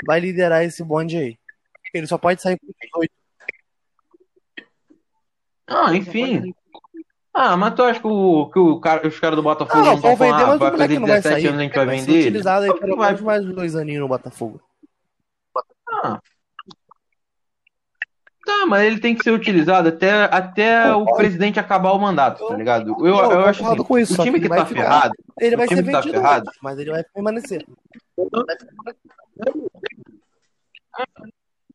[0.05, 1.37] vai liderar esse bonde aí.
[1.91, 3.11] Ele só pode sair com 18.
[5.67, 6.53] Ah, enfim.
[7.33, 9.95] Ah, mas tu acha que, o, que o cara, os caras do Botafogo não, não
[9.95, 12.19] estão falando, ah, vai fazer 17 anos a gente vai vender?
[12.19, 14.61] utilizado aí pelo menos mais dois aninhos no Botafogo.
[16.03, 16.19] Ah.
[18.45, 22.55] Tá, mas ele tem que ser utilizado até, até o presidente acabar o mandato, tá
[22.57, 22.93] ligado?
[22.99, 25.55] Eu, eu, eu acho assim, com isso, o time que, que tá ficar, ferrado, ele
[25.55, 27.65] vai ser tá vendido, tá ferrado, mas ele vai permanecer.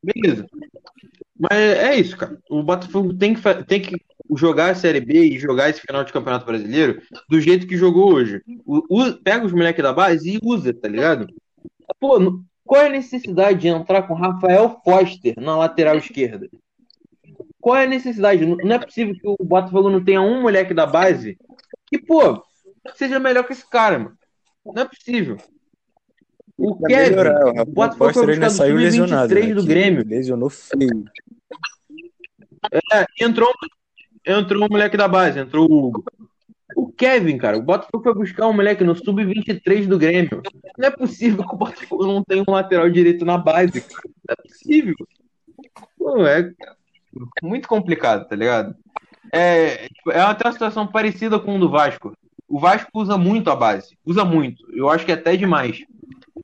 [0.03, 0.47] Beleza.
[1.39, 2.39] Mas é isso, cara.
[2.51, 3.97] O Botafogo tem que, tem que
[4.37, 7.01] jogar a Série B e jogar esse final de Campeonato Brasileiro
[7.31, 8.43] do jeito que jogou hoje.
[8.67, 11.27] O, o, pega os moleques da base e usa, tá ligado?
[11.99, 16.51] Pô, qual é a necessidade de entrar com Rafael Foster na lateral esquerda?
[17.59, 18.45] Qual é a necessidade?
[18.45, 21.39] Não é possível que o Botafogo não tenha um moleque da base
[21.87, 22.45] que, pô,
[22.95, 24.19] seja melhor que esse cara, mano.
[24.67, 25.39] Não é possível.
[26.59, 29.55] O Kevin, melhorar, o Botafogo foi buscar saiu lesionado, né?
[29.55, 30.05] do Grêmio.
[30.07, 31.05] Lesionou feio.
[32.93, 33.51] É, entrou
[34.27, 36.05] entrou um moleque da base, entrou o Hugo.
[36.79, 40.41] O Kevin, cara, o Botafogo foi buscar um moleque no sub-23 do Grêmio.
[40.79, 44.03] Não é possível que o Botafogo não tenha um lateral direito na base, cara.
[44.07, 44.95] Não é possível.
[45.99, 46.53] Pô, é
[47.43, 48.77] muito complicado, tá ligado?
[49.33, 52.17] É, é até uma situação parecida com o do Vasco.
[52.47, 53.99] O Vasco usa muito a base.
[54.07, 54.65] Usa muito.
[54.73, 55.81] Eu acho que é até demais.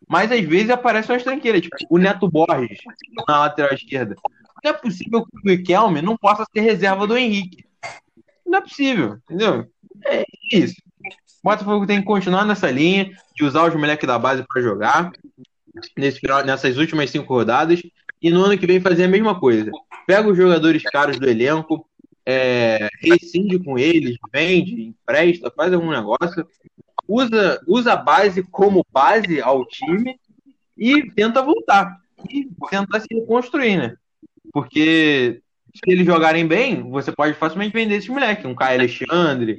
[0.09, 2.79] Mas às vezes aparecem umas tranqueiras, tipo o Neto Borges
[3.29, 4.17] na lateral esquerda.
[4.65, 7.65] Não é possível que o Riquelme não possa ser reserva do Henrique.
[8.45, 9.73] Não é possível, entendeu?
[10.07, 10.75] É isso.
[11.43, 15.13] O Botafogo tem que continuar nessa linha de usar os moleques da base para jogar
[15.97, 17.83] nesse final, nessas últimas cinco rodadas
[18.23, 19.71] e no ano que vem fazer a mesma coisa.
[20.07, 21.87] Pega os jogadores caros do elenco,
[22.25, 26.47] é, rescinde com eles, vende, empresta, faz algum negócio,
[27.07, 30.19] usa, usa a base como base ao time
[30.77, 31.99] e tenta voltar.
[32.31, 33.97] E tentar se reconstruir, né?
[34.51, 35.43] Porque
[35.75, 38.47] se eles jogarem bem, você pode facilmente vender esses moleques.
[38.47, 39.59] Um Caio Alexandre,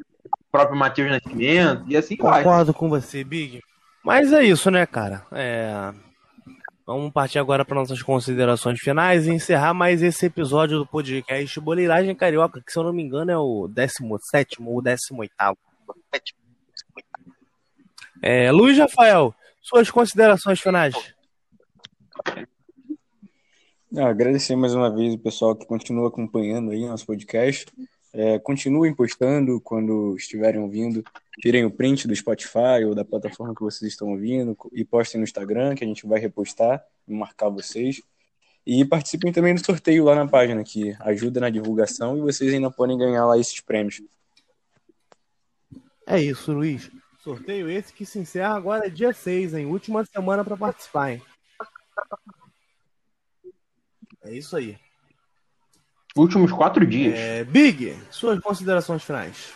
[0.55, 2.43] próprio Matheus Nascimento, e assim Concordo vai.
[2.43, 3.61] Concordo com você, Big.
[4.03, 5.25] Mas é isso, né, cara?
[5.31, 5.93] É...
[6.85, 12.15] Vamos partir agora para nossas considerações finais e encerrar mais esse episódio do podcast Boleiragem
[12.15, 15.31] Carioca, que se eu não me engano é o 17 ou 18.
[18.21, 20.95] É, Luiz Rafael, suas considerações finais.
[23.97, 27.65] Ah, agradecer mais uma vez o pessoal que continua acompanhando aí nosso podcast.
[28.17, 31.03] É, continuem postando quando estiverem ouvindo.
[31.41, 35.25] Tirem o print do Spotify ou da plataforma que vocês estão ouvindo e postem no
[35.25, 38.01] Instagram, que a gente vai repostar e marcar vocês.
[38.65, 42.71] E participem também do sorteio lá na página, que ajuda na divulgação e vocês ainda
[42.71, 44.01] podem ganhar lá esses prêmios.
[46.07, 46.89] É isso, Luiz.
[47.19, 49.65] Sorteio esse que se encerra agora dia 6, hein?
[49.65, 51.21] Última semana para participar, hein?
[54.23, 54.84] É isso aí.
[56.17, 57.19] Últimos quatro dias.
[57.19, 59.53] É, Big, suas considerações finais.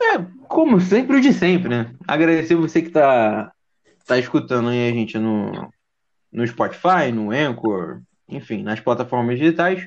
[0.00, 1.92] É, como sempre, o de sempre, né?
[2.06, 3.52] Agradecer você que tá,
[4.06, 5.68] tá escutando aí a gente no,
[6.32, 9.84] no Spotify, no Anchor, enfim, nas plataformas digitais.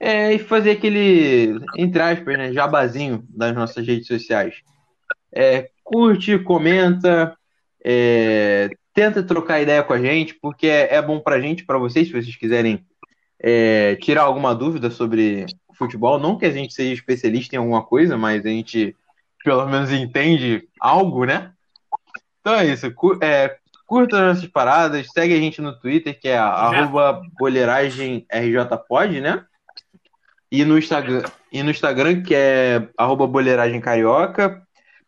[0.00, 4.56] É, e fazer aquele, entre aspas, né, jabazinho das nossas redes sociais.
[5.32, 7.36] É, curte, comenta,
[7.84, 12.08] é, tenta trocar ideia com a gente, porque é, é bom pra gente, para vocês,
[12.08, 12.84] se vocês quiserem
[13.38, 16.18] é, tirar alguma dúvida sobre futebol.
[16.18, 18.96] Não que a gente seja especialista em alguma coisa, mas a gente
[19.44, 21.52] pelo menos entende algo, né?
[22.40, 22.92] Então é isso.
[23.22, 29.44] É, curta nossas paradas, segue a gente no Twitter, que é arroba boleragemrjpod, né?
[30.50, 31.22] E no Instagram,
[31.52, 34.60] e no Instagram que é arroba boleragemcarioca.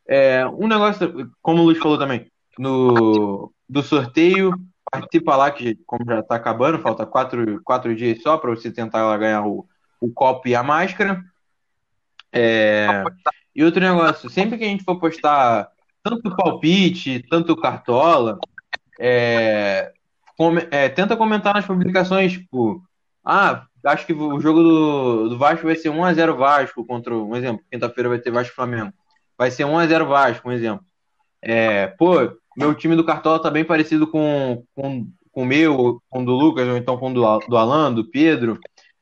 [0.06, 4.52] É, um negócio, como o Luiz falou também, no do sorteio.
[4.90, 9.16] Participa lá, que como já está acabando, falta quatro, quatro dias só para você tentar
[9.18, 9.66] ganhar o,
[10.00, 11.22] o copo e a máscara.
[12.32, 13.04] É...
[13.54, 15.68] E outro negócio, sempre que a gente for postar
[16.02, 18.38] tanto palpite, tanto cartola,
[18.98, 19.92] é...
[20.70, 20.88] é...
[20.88, 22.82] tenta comentar nas publicações, tipo,
[23.24, 27.64] ah, acho que o jogo do, do Vasco vai ser 1x0 Vasco contra, um exemplo,
[27.70, 28.92] quinta-feira vai ter Vasco Flamengo.
[29.38, 30.84] Vai ser 1x0 Vasco, um exemplo.
[31.42, 32.16] É, pô,
[32.60, 36.32] meu time do Cartola tá bem parecido com, com, com o meu, com o do
[36.32, 38.58] Lucas, ou então com o do, do Alan, do Pedro.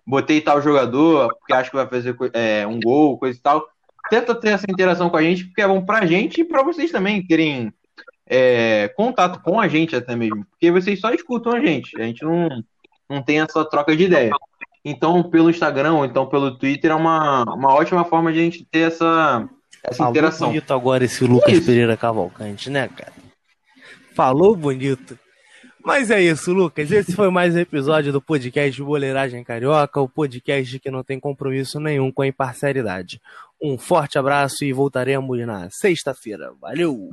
[0.06, 3.64] Botei tal jogador, porque acho que vai fazer é, um gol, coisa e tal.
[4.09, 6.90] Tenta ter essa interação com a gente, porque é bom pra gente e pra vocês
[6.90, 7.72] também terem
[8.26, 10.46] é, contato com a gente até mesmo.
[10.46, 12.00] Porque vocês só escutam a gente.
[12.00, 12.48] A gente não,
[13.09, 14.30] não tem essa troca de ideia.
[14.84, 18.64] Então, pelo Instagram ou então pelo Twitter é uma, uma ótima forma de a gente
[18.70, 19.46] ter essa,
[19.82, 20.52] essa Falou interação.
[20.70, 23.12] agora esse Lucas Pereira Cavalcante, né, cara?
[24.18, 25.16] Falou bonito.
[25.80, 26.90] Mas é isso, Lucas.
[26.90, 31.78] Esse foi mais um episódio do podcast Boleiragem Carioca, o podcast que não tem compromisso
[31.78, 33.20] nenhum com a imparcialidade.
[33.62, 36.52] Um forte abraço e voltaremos na sexta-feira.
[36.60, 37.10] Valeu!